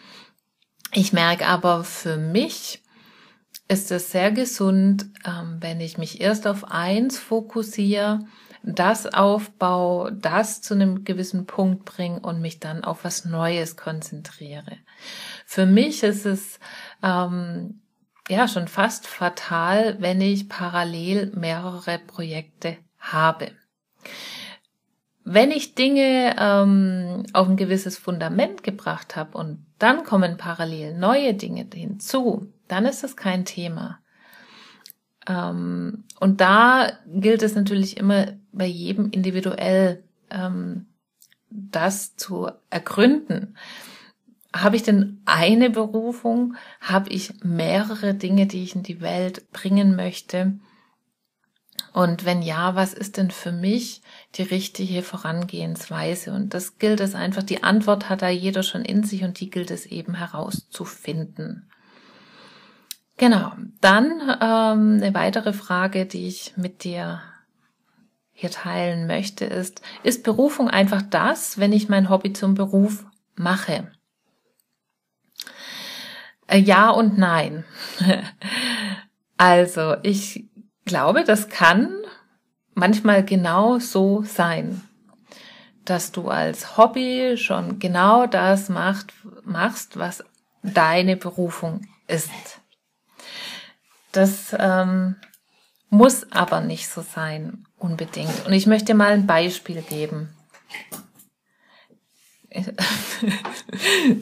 Ich 0.93 1.13
merke 1.13 1.47
aber 1.47 1.85
für 1.85 2.17
mich, 2.17 2.83
ist 3.69 3.91
es 3.91 4.11
sehr 4.11 4.33
gesund, 4.33 5.07
ähm, 5.27 5.59
wenn 5.61 5.81
ich 5.81 5.99
mich 5.99 6.21
erst 6.21 6.47
auf 6.47 6.71
eins 6.71 7.19
fokussiere 7.19 8.21
das 8.75 9.07
aufbau, 9.07 10.11
das 10.11 10.61
zu 10.61 10.75
einem 10.75 11.05
gewissen 11.05 11.47
Punkt 11.47 11.85
bringe 11.85 12.21
und 12.21 12.41
mich 12.41 12.61
dann 12.61 12.85
auf 12.85 13.05
was 13.05 13.25
Neues 13.25 13.77
konzentriere. 13.77 14.77
Für 15.47 15.67
mich 15.67 16.03
ist 16.03 16.27
es 16.27 16.61
ähm, 17.03 17.81
ja 18.29 18.47
schon 18.49 18.69
fast 18.69 19.07
fatal, 19.07 19.97
wenn 20.01 20.21
ich 20.21 20.49
parallel 20.49 21.33
mehrere 21.35 21.99
Projekte 21.99 22.77
habe. 22.99 23.53
Wenn 25.25 25.51
ich 25.51 25.75
Dinge 25.75 26.37
ähm, 26.39 27.25
auf 27.33 27.49
ein 27.49 27.57
gewisses 27.57 27.99
Fundament 27.99 28.63
gebracht 28.63 29.17
habe 29.17 29.37
und 29.37 29.67
dann 29.79 30.05
kommen 30.05 30.37
parallel 30.37 30.97
neue 30.97 31.35
Dinge 31.35 31.67
hinzu, 31.73 32.53
dann 32.67 32.87
ist 32.87 33.03
das 33.03 33.17
kein 33.17 33.45
Thema. 33.45 33.99
Ähm, 35.29 36.05
und 36.21 36.41
da 36.41 36.93
gilt 37.07 37.43
es 37.43 37.55
natürlich 37.55 37.99
immer 37.99 38.29
bei 38.59 38.67
jedem 38.67 39.11
individuell 39.11 40.03
ähm, 40.31 40.87
das 41.51 42.17
zu 42.17 42.51
ergründen. 42.69 43.57
habe 44.55 44.77
ich 44.77 44.83
denn 44.83 45.23
eine 45.25 45.71
Berufung? 45.71 46.57
Habe 46.81 47.11
ich 47.11 47.33
mehrere 47.43 48.15
Dinge, 48.15 48.47
die 48.47 48.63
ich 48.65 48.75
in 48.75 48.83
die 48.83 49.01
Welt 49.01 49.51
bringen 49.53 49.95
möchte? 49.97 50.59
Und 51.93 52.25
wenn 52.25 52.43
ja, 52.43 52.75
was 52.75 52.93
ist 52.93 53.17
denn 53.17 53.31
für 53.31 53.53
mich 53.53 54.03
die 54.35 54.43
richtige 54.43 55.03
Vorangehensweise? 55.03 56.33
Und 56.33 56.55
das 56.55 56.79
gilt 56.79 57.01
es 57.01 57.15
einfach, 57.15 57.43
die 57.43 57.63
Antwort 57.63 58.09
hat 58.09 58.23
da 58.23 58.29
jeder 58.29 58.63
schon 58.63 58.85
in 58.85 59.05
sich 59.05 59.25
und 59.25 59.41
die 59.41 59.51
gilt 59.51 59.71
es 59.71 59.87
eben 59.87 60.15
herauszufinden. 60.15 61.71
Genau, 63.17 63.53
dann 63.81 64.21
ähm, 64.41 65.03
eine 65.03 65.13
weitere 65.13 65.53
Frage, 65.53 66.07
die 66.07 66.29
ich 66.29 66.53
mit 66.57 66.85
dir 66.85 67.21
hier 68.41 68.53
teilen 68.53 69.09
möchte, 69.09 69.45
ist, 69.45 69.83
ist 70.05 70.23
Berufung 70.23 70.71
einfach 70.71 71.03
das, 71.03 71.59
wenn 71.59 71.73
ich 71.73 71.89
mein 71.89 72.09
Hobby 72.09 72.33
zum 72.33 72.55
Beruf 72.55 73.05
mache? 73.35 73.91
Äh, 76.47 76.59
ja 76.61 76.91
und 76.91 77.19
nein. 77.19 77.65
also, 79.39 79.97
ich 80.05 80.45
glaube, 80.85 81.25
das 81.25 81.49
kann 81.49 81.93
manchmal 82.75 83.25
genau 83.25 83.81
so 83.81 84.23
sein, 84.23 84.83
dass 85.85 86.13
du 86.13 86.29
als 86.29 86.77
Hobby 86.77 87.37
schon 87.39 87.81
genau 87.81 88.29
das 88.29 88.69
macht, 88.69 89.15
machst, 89.43 89.99
was 89.99 90.23
deine 90.63 91.17
Berufung 91.17 91.89
ist. 92.07 92.31
Das 94.13 94.55
ähm, 94.57 95.17
muss 95.91 96.31
aber 96.33 96.61
nicht 96.61 96.89
so 96.89 97.03
sein, 97.03 97.65
unbedingt. 97.79 98.47
Und 98.47 98.53
ich 98.53 98.67
möchte 98.67 98.95
mal 98.95 99.13
ein 99.13 99.27
Beispiel 99.27 99.83
geben. 99.83 100.29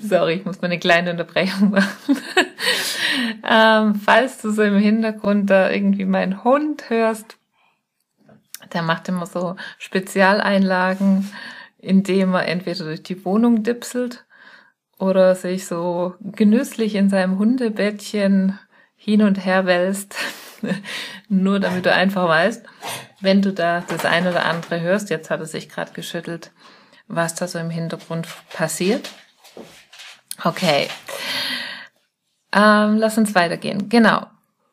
Sorry, 0.03 0.35
ich 0.35 0.45
muss 0.45 0.61
mal 0.61 0.67
eine 0.67 0.79
kleine 0.79 1.11
Unterbrechung 1.11 1.71
machen. 1.71 2.19
ähm, 3.49 3.95
falls 3.95 4.43
du 4.43 4.51
so 4.51 4.63
im 4.63 4.79
Hintergrund 4.79 5.49
da 5.51 5.71
irgendwie 5.71 6.05
meinen 6.05 6.43
Hund 6.45 6.91
hörst, 6.91 7.39
der 8.73 8.83
macht 8.83 9.09
immer 9.09 9.27
so 9.27 9.57
Spezialeinlagen, 9.79 11.31
indem 11.79 12.35
er 12.35 12.49
entweder 12.49 12.85
durch 12.85 13.03
die 13.03 13.25
Wohnung 13.25 13.63
dipselt 13.63 14.27
oder 14.99 15.35
sich 15.35 15.67
so 15.67 16.15
genüsslich 16.21 16.95
in 16.95 17.09
seinem 17.09 17.39
Hundebettchen 17.39 18.59
hin 18.97 19.23
und 19.23 19.45
her 19.45 19.67
wälzt. 19.67 20.17
Nur 21.29 21.61
damit 21.61 21.87
du 21.87 21.93
einfach 21.93 22.29
weißt, 22.29 22.65
wenn 23.21 23.43
du 23.43 23.53
da 23.53 23.83
das 23.89 24.05
eine 24.05 24.31
oder 24.31 24.45
andere 24.45 24.81
hörst, 24.81 25.11
jetzt 25.11 25.31
hat 25.31 25.41
er 25.41 25.47
sich 25.47 25.69
gerade 25.69 25.93
geschüttelt, 25.93 26.53
was 27.09 27.35
da 27.35 27.49
so 27.49 27.59
im 27.59 27.71
Hintergrund 27.71 28.29
passiert. 28.53 29.11
Okay. 30.43 30.89
Ähm, 32.53 32.97
lass 32.97 33.19
uns 33.19 33.35
weitergehen. 33.35 33.89
Genau. 33.89 34.27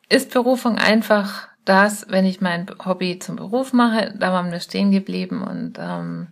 Ist 0.08 0.30
Berufung 0.30 0.78
einfach 0.78 1.48
das, 1.64 2.06
wenn 2.08 2.26
ich 2.26 2.40
mein 2.40 2.66
Hobby 2.84 3.18
zum 3.18 3.36
Beruf 3.36 3.72
mache? 3.72 4.14
Da 4.18 4.32
waren 4.32 4.52
wir 4.52 4.60
stehen 4.60 4.90
geblieben 4.90 5.42
und 5.42 5.78
ähm, 5.78 6.28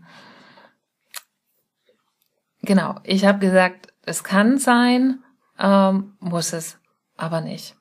genau. 2.63 2.97
Ich 3.05 3.25
habe 3.25 3.39
gesagt, 3.39 3.89
es 4.05 4.25
kann 4.25 4.59
sein, 4.59 5.23
ähm, 5.59 6.17
muss 6.21 6.53
es 6.53 6.79
aber 7.17 7.41
nicht. 7.41 7.77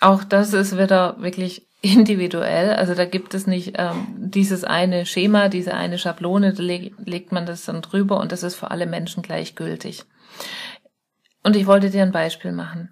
Auch 0.00 0.24
das 0.24 0.52
ist 0.52 0.78
wieder 0.78 1.20
wirklich 1.20 1.66
individuell. 1.80 2.70
Also 2.74 2.94
da 2.94 3.04
gibt 3.04 3.34
es 3.34 3.46
nicht 3.46 3.74
ähm, 3.76 4.06
dieses 4.16 4.64
eine 4.64 5.06
Schema, 5.06 5.48
diese 5.48 5.74
eine 5.74 5.98
Schablone, 5.98 6.52
da 6.52 6.62
leg, 6.62 6.94
legt 7.04 7.32
man 7.32 7.46
das 7.46 7.64
dann 7.64 7.82
drüber 7.82 8.18
und 8.18 8.32
das 8.32 8.42
ist 8.42 8.56
für 8.56 8.70
alle 8.70 8.86
Menschen 8.86 9.22
gleichgültig. 9.22 10.04
Und 11.42 11.56
ich 11.56 11.66
wollte 11.66 11.90
dir 11.90 12.02
ein 12.02 12.12
Beispiel 12.12 12.52
machen. 12.52 12.90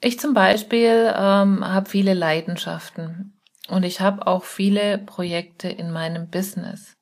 Ich 0.00 0.20
zum 0.20 0.34
Beispiel 0.34 1.12
ähm, 1.16 1.66
habe 1.66 1.88
viele 1.88 2.14
Leidenschaften 2.14 3.40
und 3.68 3.84
ich 3.84 4.00
habe 4.00 4.26
auch 4.26 4.44
viele 4.44 4.98
Projekte 4.98 5.68
in 5.68 5.90
meinem 5.90 6.28
Business. 6.28 6.96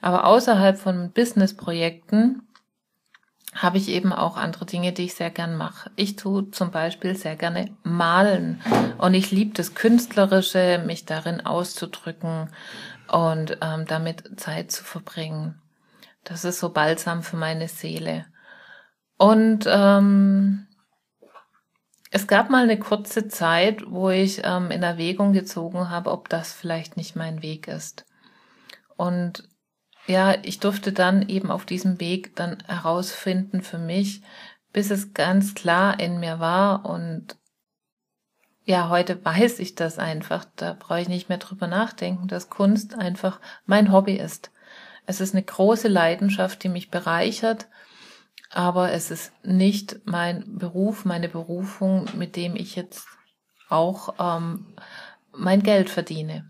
Aber 0.00 0.26
außerhalb 0.26 0.78
von 0.78 1.12
Business-Projekten 1.12 2.42
habe 3.54 3.78
ich 3.78 3.88
eben 3.88 4.12
auch 4.12 4.36
andere 4.36 4.64
Dinge, 4.64 4.92
die 4.92 5.06
ich 5.06 5.14
sehr 5.14 5.30
gern 5.30 5.56
mache. 5.56 5.90
Ich 5.96 6.16
tue 6.16 6.50
zum 6.50 6.70
Beispiel 6.70 7.16
sehr 7.16 7.36
gerne 7.36 7.74
malen 7.82 8.60
und 8.98 9.14
ich 9.14 9.30
liebe 9.30 9.54
das 9.54 9.74
Künstlerische, 9.74 10.82
mich 10.86 11.04
darin 11.04 11.44
auszudrücken 11.44 12.50
und 13.08 13.58
ähm, 13.60 13.86
damit 13.86 14.38
Zeit 14.40 14.70
zu 14.70 14.84
verbringen. 14.84 15.60
Das 16.22 16.44
ist 16.44 16.60
so 16.60 16.70
balsam 16.70 17.22
für 17.22 17.36
meine 17.36 17.66
Seele. 17.66 18.26
Und 19.16 19.64
ähm, 19.66 20.66
es 22.10 22.26
gab 22.26 22.50
mal 22.50 22.62
eine 22.62 22.78
kurze 22.78 23.28
Zeit, 23.28 23.82
wo 23.86 24.10
ich 24.10 24.42
ähm, 24.44 24.70
in 24.70 24.82
Erwägung 24.82 25.32
gezogen 25.32 25.90
habe, 25.90 26.12
ob 26.12 26.28
das 26.28 26.52
vielleicht 26.52 26.96
nicht 26.96 27.16
mein 27.16 27.42
Weg 27.42 27.68
ist. 27.68 28.06
Und 28.96 29.48
ja, 30.06 30.34
ich 30.42 30.58
durfte 30.60 30.92
dann 30.92 31.28
eben 31.28 31.50
auf 31.50 31.64
diesem 31.64 32.00
Weg 32.00 32.34
dann 32.36 32.58
herausfinden 32.66 33.62
für 33.62 33.78
mich, 33.78 34.22
bis 34.72 34.90
es 34.90 35.14
ganz 35.14 35.54
klar 35.54 36.00
in 36.00 36.20
mir 36.20 36.40
war 36.40 36.84
und 36.86 37.36
ja, 38.64 38.88
heute 38.88 39.24
weiß 39.24 39.58
ich 39.58 39.74
das 39.74 39.98
einfach. 39.98 40.44
Da 40.56 40.76
brauche 40.78 41.00
ich 41.00 41.08
nicht 41.08 41.28
mehr 41.28 41.38
drüber 41.38 41.66
nachdenken, 41.66 42.28
dass 42.28 42.50
Kunst 42.50 42.94
einfach 42.94 43.40
mein 43.66 43.90
Hobby 43.90 44.14
ist. 44.14 44.50
Es 45.06 45.20
ist 45.20 45.34
eine 45.34 45.42
große 45.42 45.88
Leidenschaft, 45.88 46.62
die 46.62 46.68
mich 46.68 46.90
bereichert, 46.90 47.66
aber 48.50 48.92
es 48.92 49.10
ist 49.10 49.32
nicht 49.44 50.00
mein 50.04 50.58
Beruf, 50.58 51.04
meine 51.04 51.28
Berufung, 51.28 52.06
mit 52.14 52.36
dem 52.36 52.54
ich 52.54 52.76
jetzt 52.76 53.06
auch 53.68 54.14
ähm, 54.18 54.74
mein 55.32 55.62
Geld 55.62 55.90
verdiene. 55.90 56.49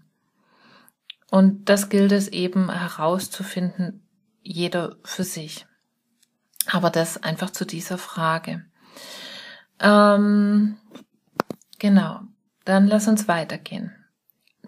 Und 1.31 1.69
das 1.69 1.89
gilt 1.89 2.13
es 2.13 2.29
eben 2.29 2.71
herauszufinden, 2.71 4.03
jeder 4.43 4.97
für 5.05 5.25
sich. 5.25 5.67
Aber 6.67 6.91
das 6.91 7.23
einfach 7.23 7.51
zu 7.51 7.65
dieser 7.65 7.99
Frage. 7.99 8.65
Ähm, 9.81 10.77
genau, 11.79 12.21
dann 12.65 12.87
lass 12.87 13.09
uns 13.09 13.29
weitergehen. 13.29 13.95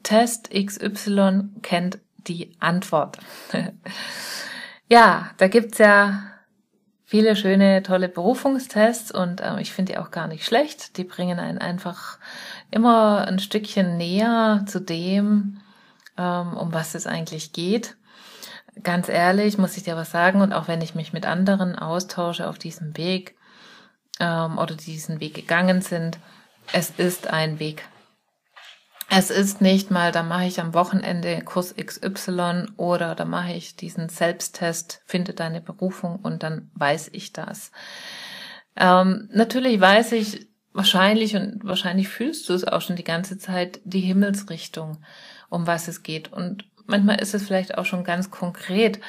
Test 0.02 0.50
XY 0.50 1.50
kennt 1.62 1.98
die 2.16 2.56
Antwort. 2.60 3.18
ja, 4.88 5.30
da 5.36 5.48
gibt's 5.48 5.78
ja 5.78 6.22
viele 7.04 7.36
schöne, 7.36 7.82
tolle 7.82 8.08
Berufungstests 8.08 9.12
und 9.12 9.40
äh, 9.40 9.60
ich 9.60 9.72
finde 9.72 9.92
die 9.92 9.98
auch 9.98 10.10
gar 10.10 10.28
nicht 10.28 10.46
schlecht. 10.46 10.96
Die 10.96 11.04
bringen 11.04 11.38
einen 11.38 11.58
einfach 11.58 12.18
immer 12.70 13.26
ein 13.26 13.38
Stückchen 13.38 13.98
näher 13.98 14.64
zu 14.66 14.80
dem, 14.80 15.60
um 16.20 16.72
was 16.72 16.94
es 16.94 17.06
eigentlich 17.06 17.52
geht. 17.52 17.96
Ganz 18.82 19.08
ehrlich 19.08 19.58
muss 19.58 19.76
ich 19.76 19.82
dir 19.82 19.96
was 19.96 20.10
sagen 20.10 20.40
und 20.40 20.52
auch 20.52 20.68
wenn 20.68 20.80
ich 20.80 20.94
mich 20.94 21.12
mit 21.12 21.26
anderen 21.26 21.76
austausche 21.76 22.48
auf 22.48 22.58
diesem 22.58 22.96
Weg 22.96 23.36
ähm, 24.18 24.58
oder 24.58 24.74
diesen 24.74 25.20
Weg 25.20 25.34
gegangen 25.34 25.82
sind, 25.82 26.18
es 26.72 26.90
ist 26.90 27.26
ein 27.26 27.58
Weg. 27.58 27.84
Es 29.14 29.30
ist 29.30 29.60
nicht 29.60 29.90
mal, 29.90 30.10
da 30.10 30.22
mache 30.22 30.46
ich 30.46 30.58
am 30.58 30.72
Wochenende 30.72 31.42
Kurs 31.42 31.74
XY 31.76 32.68
oder 32.78 33.14
da 33.14 33.26
mache 33.26 33.52
ich 33.52 33.76
diesen 33.76 34.08
Selbsttest, 34.08 35.02
finde 35.04 35.34
deine 35.34 35.60
Berufung 35.60 36.16
und 36.16 36.42
dann 36.42 36.70
weiß 36.74 37.10
ich 37.12 37.34
das. 37.34 37.72
Ähm, 38.74 39.28
natürlich 39.30 39.78
weiß 39.78 40.12
ich 40.12 40.48
wahrscheinlich 40.72 41.36
und 41.36 41.62
wahrscheinlich 41.62 42.08
fühlst 42.08 42.48
du 42.48 42.54
es 42.54 42.66
auch 42.66 42.80
schon 42.80 42.96
die 42.96 43.04
ganze 43.04 43.36
Zeit 43.36 43.80
die 43.84 44.00
Himmelsrichtung 44.00 45.04
um 45.52 45.66
was 45.66 45.86
es 45.86 46.02
geht. 46.02 46.32
Und 46.32 46.64
manchmal 46.86 47.20
ist 47.20 47.34
es 47.34 47.46
vielleicht 47.46 47.76
auch 47.76 47.84
schon 47.84 48.04
ganz 48.04 48.30
konkret. 48.30 49.00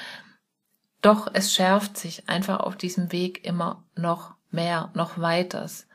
Doch 1.01 1.29
es 1.33 1.53
schärft 1.53 1.97
sich 1.97 2.29
einfach 2.29 2.59
auf 2.59 2.75
diesem 2.75 3.11
Weg 3.11 3.45
immer 3.45 3.83
noch 3.95 4.35
mehr, 4.51 4.91
noch 4.93 5.17
weiters. 5.17 5.87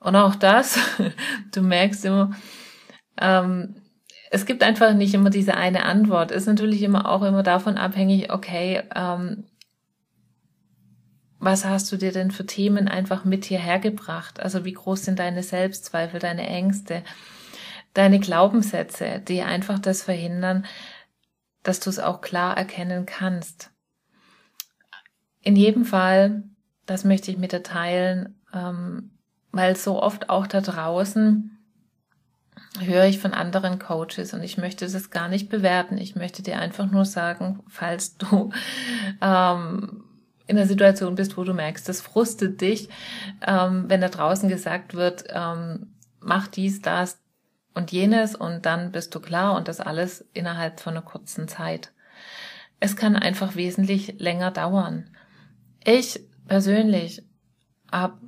Und 0.00 0.16
auch 0.16 0.34
das, 0.34 0.78
du 1.52 1.62
merkst 1.62 2.04
immer, 2.04 2.32
ähm, 3.20 3.76
es 4.30 4.46
gibt 4.46 4.62
einfach 4.62 4.92
nicht 4.94 5.14
immer 5.14 5.30
diese 5.30 5.54
eine 5.54 5.84
Antwort. 5.84 6.30
Ist 6.30 6.46
natürlich 6.46 6.82
immer 6.82 7.08
auch 7.08 7.22
immer 7.22 7.42
davon 7.42 7.76
abhängig, 7.76 8.32
okay, 8.32 8.82
ähm, 8.94 9.44
was 11.38 11.64
hast 11.64 11.90
du 11.90 11.96
dir 11.96 12.12
denn 12.12 12.30
für 12.30 12.44
Themen 12.44 12.86
einfach 12.86 13.24
mit 13.24 13.44
hierher 13.44 13.78
gebracht? 13.78 14.40
Also 14.40 14.64
wie 14.64 14.74
groß 14.74 15.04
sind 15.04 15.18
deine 15.18 15.42
Selbstzweifel, 15.42 16.20
deine 16.20 16.46
Ängste? 16.46 17.02
Deine 17.94 18.20
Glaubenssätze, 18.20 19.20
die 19.20 19.42
einfach 19.42 19.78
das 19.78 20.02
verhindern, 20.02 20.64
dass 21.62 21.80
du 21.80 21.90
es 21.90 21.98
auch 21.98 22.20
klar 22.20 22.56
erkennen 22.56 23.06
kannst. 23.06 23.70
In 25.42 25.56
jedem 25.56 25.84
Fall, 25.84 26.44
das 26.86 27.04
möchte 27.04 27.30
ich 27.30 27.38
mit 27.38 27.52
dir 27.52 27.62
teilen, 27.62 28.40
ähm, 28.54 29.10
weil 29.52 29.76
so 29.76 30.02
oft 30.02 30.30
auch 30.30 30.46
da 30.46 30.60
draußen 30.60 31.56
höre 32.78 33.06
ich 33.06 33.18
von 33.18 33.34
anderen 33.34 33.78
Coaches 33.78 34.32
und 34.32 34.42
ich 34.42 34.56
möchte 34.56 34.86
das 34.88 35.10
gar 35.10 35.28
nicht 35.28 35.48
bewerten. 35.48 35.98
Ich 35.98 36.14
möchte 36.14 36.42
dir 36.42 36.58
einfach 36.58 36.90
nur 36.90 37.04
sagen, 37.04 37.60
falls 37.68 38.16
du 38.16 38.52
ähm, 39.20 40.04
in 40.46 40.56
der 40.56 40.66
Situation 40.66 41.14
bist, 41.14 41.36
wo 41.36 41.44
du 41.44 41.54
merkst, 41.54 41.88
das 41.88 42.00
frustet 42.00 42.60
dich, 42.60 42.88
ähm, 43.46 43.84
wenn 43.88 44.00
da 44.00 44.08
draußen 44.08 44.48
gesagt 44.48 44.94
wird, 44.94 45.24
ähm, 45.28 45.94
mach 46.20 46.48
dies, 46.48 46.82
das 46.82 47.18
und 47.80 47.90
jenes 47.92 48.34
und 48.34 48.66
dann 48.66 48.92
bist 48.92 49.14
du 49.14 49.20
klar 49.20 49.56
und 49.56 49.66
das 49.66 49.80
alles 49.80 50.28
innerhalb 50.34 50.80
von 50.80 50.92
einer 50.92 51.02
kurzen 51.02 51.48
Zeit. 51.48 51.92
Es 52.78 52.94
kann 52.94 53.16
einfach 53.16 53.56
wesentlich 53.56 54.14
länger 54.18 54.50
dauern. 54.50 55.10
Ich 55.84 56.20
persönlich 56.46 57.22
habe 57.90 58.18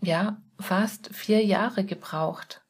ja 0.00 0.38
fast 0.58 1.14
vier 1.14 1.44
Jahre 1.44 1.84
gebraucht, 1.84 2.62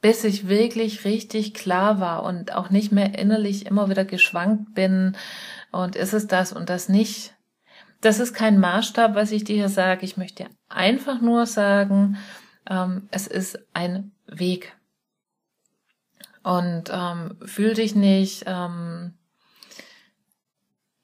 bis 0.00 0.24
ich 0.24 0.48
wirklich 0.48 1.04
richtig 1.04 1.52
klar 1.52 2.00
war 2.00 2.22
und 2.22 2.54
auch 2.54 2.70
nicht 2.70 2.90
mehr 2.90 3.18
innerlich 3.18 3.66
immer 3.66 3.90
wieder 3.90 4.04
geschwankt 4.04 4.74
bin 4.74 5.16
und 5.72 5.94
ist 5.94 6.14
es 6.14 6.26
das 6.26 6.52
und 6.52 6.70
das 6.70 6.88
nicht. 6.88 7.34
Das 8.00 8.18
ist 8.18 8.34
kein 8.34 8.58
Maßstab, 8.58 9.14
was 9.14 9.30
ich 9.30 9.44
dir 9.44 9.56
hier 9.56 9.68
sage. 9.68 10.04
Ich 10.04 10.16
möchte 10.16 10.46
einfach 10.68 11.20
nur 11.20 11.46
sagen, 11.46 12.18
ähm, 12.68 13.08
es 13.10 13.26
ist 13.26 13.58
ein 13.72 14.12
Weg. 14.26 14.75
Und 16.46 16.90
ähm, 16.92 17.38
fühl 17.44 17.74
dich 17.74 17.96
nicht 17.96 18.44
ähm, 18.46 19.14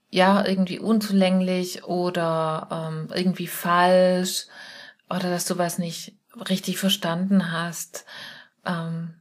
ja 0.09 0.47
irgendwie 0.47 0.79
unzulänglich 0.79 1.83
oder 1.83 2.69
ähm, 2.71 3.09
irgendwie 3.13 3.49
falsch 3.49 4.47
oder 5.11 5.31
dass 5.31 5.45
du 5.47 5.59
was 5.59 5.79
nicht 5.79 6.15
richtig 6.49 6.79
verstanden 6.79 7.51
hast. 7.51 8.05
Ähm, 8.65 9.15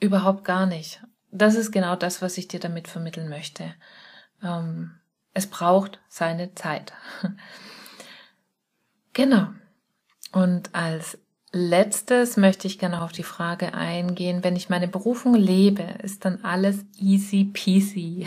überhaupt 0.00 0.44
gar 0.44 0.64
nicht. 0.64 1.02
Das 1.30 1.54
ist 1.56 1.72
genau 1.72 1.94
das, 1.94 2.22
was 2.22 2.38
ich 2.38 2.48
dir 2.48 2.60
damit 2.60 2.88
vermitteln 2.88 3.28
möchte. 3.28 3.74
Ähm, 4.42 4.92
es 5.34 5.46
braucht 5.46 6.00
seine 6.08 6.54
Zeit. 6.54 6.94
genau. 9.12 9.48
Und 10.32 10.74
als 10.74 11.18
letztes 11.52 12.36
möchte 12.36 12.66
ich 12.66 12.78
gerne 12.78 13.02
auf 13.02 13.12
die 13.12 13.22
Frage 13.22 13.74
eingehen, 13.74 14.44
wenn 14.44 14.56
ich 14.56 14.68
meine 14.68 14.88
Berufung 14.88 15.34
lebe, 15.34 15.82
ist 16.02 16.24
dann 16.24 16.44
alles 16.44 16.84
easy 16.98 17.44
peasy. 17.44 18.26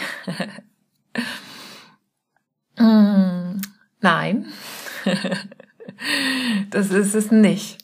mm, 2.77 3.61
nein, 4.01 4.47
das 6.69 6.91
ist 6.91 7.15
es 7.15 7.31
nicht. 7.31 7.77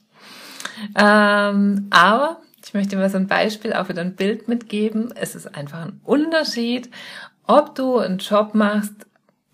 Ähm, 0.96 1.88
aber 1.90 2.42
ich 2.64 2.74
möchte 2.74 2.98
mal 2.98 3.10
so 3.10 3.18
ein 3.18 3.28
Beispiel, 3.28 3.74
auch 3.74 3.90
wieder 3.90 4.02
ein 4.02 4.16
Bild 4.16 4.48
mitgeben. 4.48 5.14
Es 5.16 5.36
ist 5.36 5.56
einfach 5.56 5.86
ein 5.86 6.02
Unterschied, 6.04 6.90
ob 7.48 7.76
du 7.76 7.98
einen 7.98 8.20
Job 8.20 8.54
machst, 8.54 8.94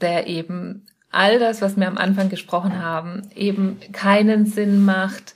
der 0.01 0.27
eben 0.27 0.85
all 1.11 1.39
das, 1.39 1.61
was 1.61 1.77
wir 1.77 1.87
am 1.87 1.97
Anfang 1.97 2.29
gesprochen 2.29 2.81
haben, 2.81 3.21
eben 3.35 3.79
keinen 3.93 4.45
Sinn 4.45 4.83
macht, 4.83 5.33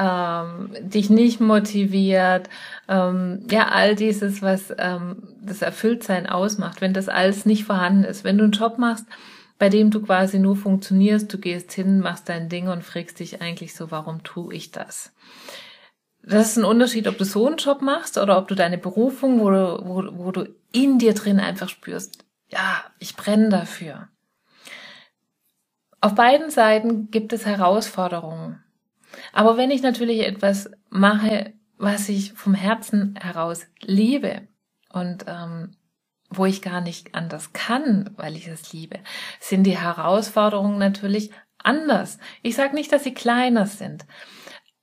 ähm, 0.00 0.74
dich 0.80 1.10
nicht 1.10 1.40
motiviert, 1.40 2.48
ähm, 2.88 3.44
ja, 3.50 3.68
all 3.68 3.94
dieses, 3.94 4.40
was 4.40 4.72
ähm, 4.78 5.34
das 5.42 5.60
Erfülltsein 5.60 6.26
ausmacht, 6.26 6.80
wenn 6.80 6.94
das 6.94 7.10
alles 7.10 7.44
nicht 7.44 7.64
vorhanden 7.64 8.04
ist, 8.04 8.24
wenn 8.24 8.38
du 8.38 8.44
einen 8.44 8.52
Job 8.52 8.78
machst, 8.78 9.04
bei 9.58 9.68
dem 9.68 9.90
du 9.90 10.00
quasi 10.00 10.38
nur 10.38 10.56
funktionierst, 10.56 11.30
du 11.30 11.36
gehst 11.36 11.72
hin, 11.72 12.00
machst 12.00 12.30
dein 12.30 12.48
Ding 12.48 12.68
und 12.68 12.82
fragst 12.82 13.20
dich 13.20 13.42
eigentlich 13.42 13.74
so, 13.74 13.90
warum 13.90 14.22
tue 14.22 14.54
ich 14.54 14.70
das? 14.70 15.12
Das 16.22 16.50
ist 16.50 16.56
ein 16.56 16.64
Unterschied, 16.64 17.06
ob 17.06 17.18
du 17.18 17.24
so 17.26 17.46
einen 17.46 17.58
Job 17.58 17.82
machst 17.82 18.16
oder 18.16 18.38
ob 18.38 18.48
du 18.48 18.54
deine 18.54 18.78
Berufung, 18.78 19.40
wo 19.40 19.50
du, 19.50 19.82
wo, 19.84 20.04
wo 20.12 20.32
du 20.32 20.48
in 20.72 20.98
dir 20.98 21.12
drin 21.12 21.40
einfach 21.40 21.68
spürst, 21.68 22.24
ja, 22.48 22.84
ich 22.98 23.16
brenne 23.16 23.50
dafür. 23.50 24.08
Auf 26.00 26.14
beiden 26.14 26.50
Seiten 26.50 27.10
gibt 27.10 27.34
es 27.34 27.44
Herausforderungen. 27.44 28.62
Aber 29.32 29.56
wenn 29.56 29.70
ich 29.70 29.82
natürlich 29.82 30.26
etwas 30.26 30.70
mache, 30.88 31.52
was 31.78 32.08
ich 32.08 32.32
vom 32.34 32.54
Herzen 32.54 33.16
heraus 33.20 33.66
liebe 33.80 34.42
und 34.92 35.24
ähm, 35.26 35.76
wo 36.28 36.46
ich 36.46 36.62
gar 36.62 36.80
nicht 36.80 37.14
anders 37.14 37.52
kann, 37.52 38.10
weil 38.16 38.36
ich 38.36 38.46
es 38.46 38.72
liebe, 38.72 38.98
sind 39.40 39.64
die 39.64 39.78
Herausforderungen 39.78 40.78
natürlich 40.78 41.30
anders. 41.58 42.18
Ich 42.42 42.54
sage 42.54 42.74
nicht, 42.74 42.92
dass 42.92 43.04
sie 43.04 43.14
kleiner 43.14 43.66
sind, 43.66 44.04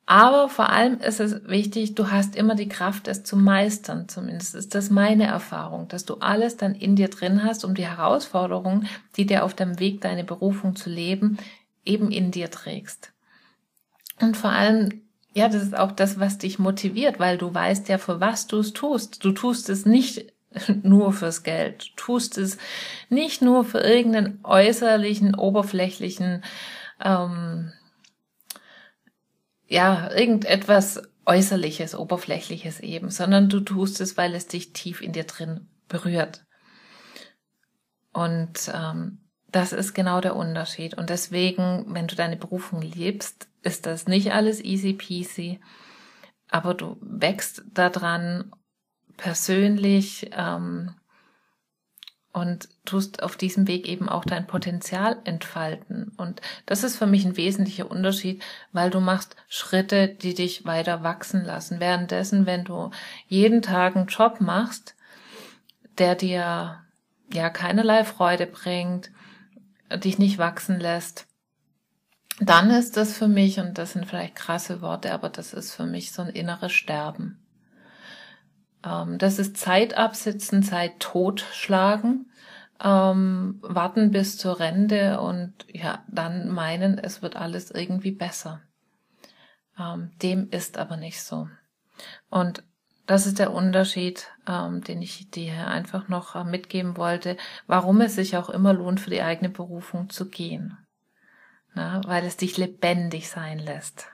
aber 0.09 0.47
vor 0.47 0.69
allem 0.69 0.99
ist 0.99 1.19
es 1.19 1.49
wichtig, 1.49 1.95
du 1.95 2.09
hast 2.09 2.37
immer 2.37 2.55
die 2.55 2.69
Kraft, 2.69 3.09
es 3.09 3.23
zu 3.23 3.35
meistern. 3.35 4.07
Zumindest 4.07 4.55
ist 4.55 4.73
das 4.73 4.89
meine 4.89 5.25
Erfahrung, 5.25 5.89
dass 5.89 6.05
du 6.05 6.15
alles 6.15 6.55
dann 6.55 6.75
in 6.75 6.95
dir 6.95 7.09
drin 7.09 7.43
hast, 7.43 7.65
um 7.65 7.75
die 7.75 7.85
Herausforderungen, 7.85 8.87
die 9.17 9.25
dir 9.25 9.43
auf 9.43 9.53
dem 9.53 9.79
Weg, 9.79 9.99
deine 9.99 10.23
Berufung 10.23 10.77
zu 10.77 10.89
leben, 10.89 11.37
eben 11.83 12.09
in 12.09 12.31
dir 12.31 12.49
trägst. 12.49 13.11
Und 14.19 14.35
vor 14.35 14.51
allem, 14.51 15.01
ja, 15.33 15.49
das 15.49 15.63
ist 15.63 15.77
auch 15.77 15.91
das, 15.91 16.19
was 16.19 16.37
dich 16.37 16.59
motiviert, 16.59 17.19
weil 17.19 17.37
du 17.37 17.53
weißt 17.53 17.89
ja, 17.89 17.97
für 17.97 18.19
was 18.19 18.47
du 18.47 18.59
es 18.59 18.73
tust. 18.73 19.23
Du 19.23 19.31
tust 19.31 19.69
es 19.69 19.85
nicht 19.85 20.33
nur 20.83 21.13
fürs 21.13 21.43
Geld. 21.43 21.91
Du 21.91 21.95
tust 21.95 22.37
es 22.37 22.57
nicht 23.09 23.41
nur 23.41 23.63
für 23.63 23.79
irgendeinen 23.79 24.39
äußerlichen, 24.43 25.35
oberflächlichen, 25.35 26.43
ähm, 27.03 27.71
ja, 29.67 30.11
irgendetwas 30.11 31.01
Äußerliches, 31.25 31.93
Oberflächliches 31.93 32.79
eben, 32.79 33.09
sondern 33.09 33.49
du 33.49 33.59
tust 33.59 33.99
es, 33.99 34.15
weil 34.15 34.33
es 34.33 34.47
dich 34.47 34.71
tief 34.71 35.01
in 35.01 35.11
dir 35.11 35.25
drin 35.25 35.67
berührt. 35.89 36.45
Und 38.13 38.71
ähm, 38.73 39.19
das 39.51 39.73
ist 39.73 39.93
genau 39.93 40.21
der 40.21 40.35
Unterschied. 40.35 40.97
Und 40.97 41.09
deswegen, 41.09 41.85
wenn 41.89 42.07
du 42.07 42.15
deine 42.15 42.37
Berufung 42.37 42.81
lebst, 42.81 43.47
ist 43.63 43.85
das 43.85 44.07
nicht 44.07 44.31
alles 44.31 44.63
easy 44.63 44.93
peasy, 44.93 45.59
aber 46.49 46.73
du 46.73 46.97
wächst 47.01 47.63
daran 47.73 48.51
persönlich 49.17 50.29
ähm, 50.33 50.95
und 52.31 52.69
tust 52.85 53.23
auf 53.23 53.35
diesem 53.35 53.67
Weg 53.67 53.87
eben 53.87 54.07
auch 54.07 54.23
dein 54.23 54.45
Potenzial 54.45 55.17
entfalten. 55.23 56.11
Und 56.17 56.41
das 56.67 56.83
ist 56.83 56.95
für 56.95 57.07
mich 57.07 57.25
ein 57.25 57.35
wesentlicher 57.35 57.89
Unterschied, 57.89 58.43
weil 58.71 58.91
du 58.91 58.99
machst 58.99 59.35
Schritte, 59.49 60.07
die 60.07 60.35
dich 60.35 60.65
weiter 60.65 61.03
wachsen 61.03 61.43
lassen. 61.43 61.79
Währenddessen, 61.79 62.45
wenn 62.45 62.63
du 62.63 62.91
jeden 63.27 63.63
Tag 63.63 63.95
einen 63.95 64.07
Job 64.07 64.39
machst, 64.39 64.95
der 65.97 66.15
dir 66.15 66.83
ja 67.33 67.49
keinerlei 67.49 68.03
Freude 68.03 68.45
bringt, 68.45 69.11
dich 69.95 70.19
nicht 70.19 70.37
wachsen 70.37 70.79
lässt, 70.79 71.26
dann 72.39 72.69
ist 72.69 72.97
das 72.97 73.17
für 73.17 73.27
mich, 73.27 73.59
und 73.59 73.77
das 73.77 73.93
sind 73.93 74.05
vielleicht 74.05 74.35
krasse 74.35 74.81
Worte, 74.81 75.11
aber 75.11 75.29
das 75.29 75.53
ist 75.53 75.73
für 75.73 75.85
mich 75.85 76.11
so 76.11 76.21
ein 76.21 76.29
inneres 76.29 76.71
Sterben. 76.71 77.39
Ähm, 78.85 79.17
das 79.17 79.39
ist 79.39 79.57
Zeit 79.57 79.95
absitzen, 79.95 80.61
Zeit 80.63 80.99
totschlagen, 80.99 82.31
ähm, 82.83 83.57
warten 83.61 84.11
bis 84.11 84.37
zur 84.37 84.59
Rente 84.59 85.19
und 85.19 85.53
ja, 85.71 86.03
dann 86.07 86.49
meinen, 86.49 86.99
es 86.99 87.21
wird 87.21 87.35
alles 87.35 87.71
irgendwie 87.71 88.11
besser. 88.11 88.61
Ähm, 89.79 90.11
dem 90.21 90.49
ist 90.51 90.77
aber 90.77 90.97
nicht 90.97 91.23
so. 91.23 91.47
Und 92.29 92.63
das 93.07 93.25
ist 93.25 93.39
der 93.39 93.53
Unterschied, 93.53 94.27
ähm, 94.47 94.83
den 94.83 95.01
ich 95.01 95.31
dir 95.31 95.67
einfach 95.67 96.07
noch 96.07 96.43
mitgeben 96.45 96.97
wollte, 96.97 97.37
warum 97.65 98.01
es 98.01 98.15
sich 98.15 98.37
auch 98.37 98.49
immer 98.49 98.73
lohnt, 98.73 98.99
für 98.99 99.09
die 99.09 99.21
eigene 99.21 99.49
Berufung 99.49 100.09
zu 100.09 100.29
gehen. 100.29 100.77
Na, 101.77 102.01
weil 102.07 102.25
es 102.25 102.37
dich 102.37 102.57
lebendig 102.57 103.29
sein 103.29 103.59
lässt. 103.59 104.07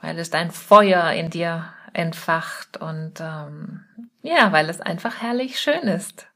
Weil 0.00 0.18
es 0.18 0.28
dein 0.28 0.50
Feuer 0.50 1.12
in 1.12 1.30
dir 1.30 1.72
entfacht 1.92 2.76
und 2.76 3.20
ähm, 3.20 3.84
ja, 4.22 4.50
weil 4.50 4.68
es 4.68 4.80
einfach 4.80 5.22
herrlich 5.22 5.60
schön 5.60 5.82
ist. 5.82 6.26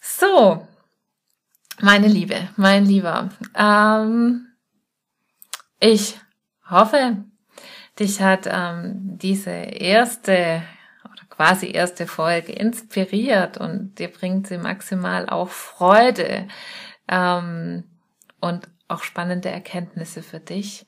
So, 0.00 0.68
meine 1.80 2.06
Liebe, 2.06 2.36
mein 2.54 2.86
Lieber, 2.86 3.30
ähm, 3.56 4.46
ich 5.80 6.20
hoffe, 6.70 7.24
dich 7.98 8.22
hat 8.22 8.46
ähm, 8.46 9.18
diese 9.18 9.50
erste 9.50 10.62
oder 11.02 11.24
quasi 11.30 11.72
erste 11.72 12.06
Folge 12.06 12.52
inspiriert 12.52 13.58
und 13.58 13.98
dir 13.98 14.08
bringt 14.08 14.46
sie 14.46 14.58
maximal 14.58 15.28
auch 15.28 15.48
Freude 15.48 16.46
ähm, 17.08 17.82
und 18.40 18.68
auch 18.88 19.02
spannende 19.02 19.50
Erkenntnisse 19.50 20.22
für 20.22 20.40
dich 20.40 20.86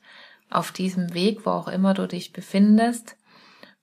auf 0.49 0.71
diesem 0.71 1.13
Weg, 1.13 1.45
wo 1.45 1.51
auch 1.51 1.67
immer 1.67 1.93
du 1.93 2.07
dich 2.07 2.33
befindest. 2.33 3.17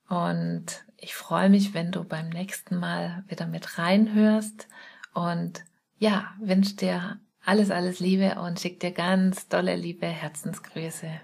Und 0.08 0.84
ich 0.96 1.14
freue 1.14 1.50
mich, 1.50 1.74
wenn 1.74 1.92
du 1.92 2.04
beim 2.04 2.28
nächsten 2.28 2.76
Mal 2.76 3.24
wieder 3.28 3.46
mit 3.46 3.78
reinhörst. 3.78 4.68
Und 5.12 5.64
ja, 5.98 6.32
wünsche 6.40 6.76
dir 6.76 7.20
alles, 7.44 7.70
alles 7.70 8.00
Liebe 8.00 8.36
und 8.40 8.58
schick 8.60 8.80
dir 8.80 8.92
ganz 8.92 9.48
dolle 9.48 9.76
liebe 9.76 10.06
Herzensgrüße. 10.06 11.20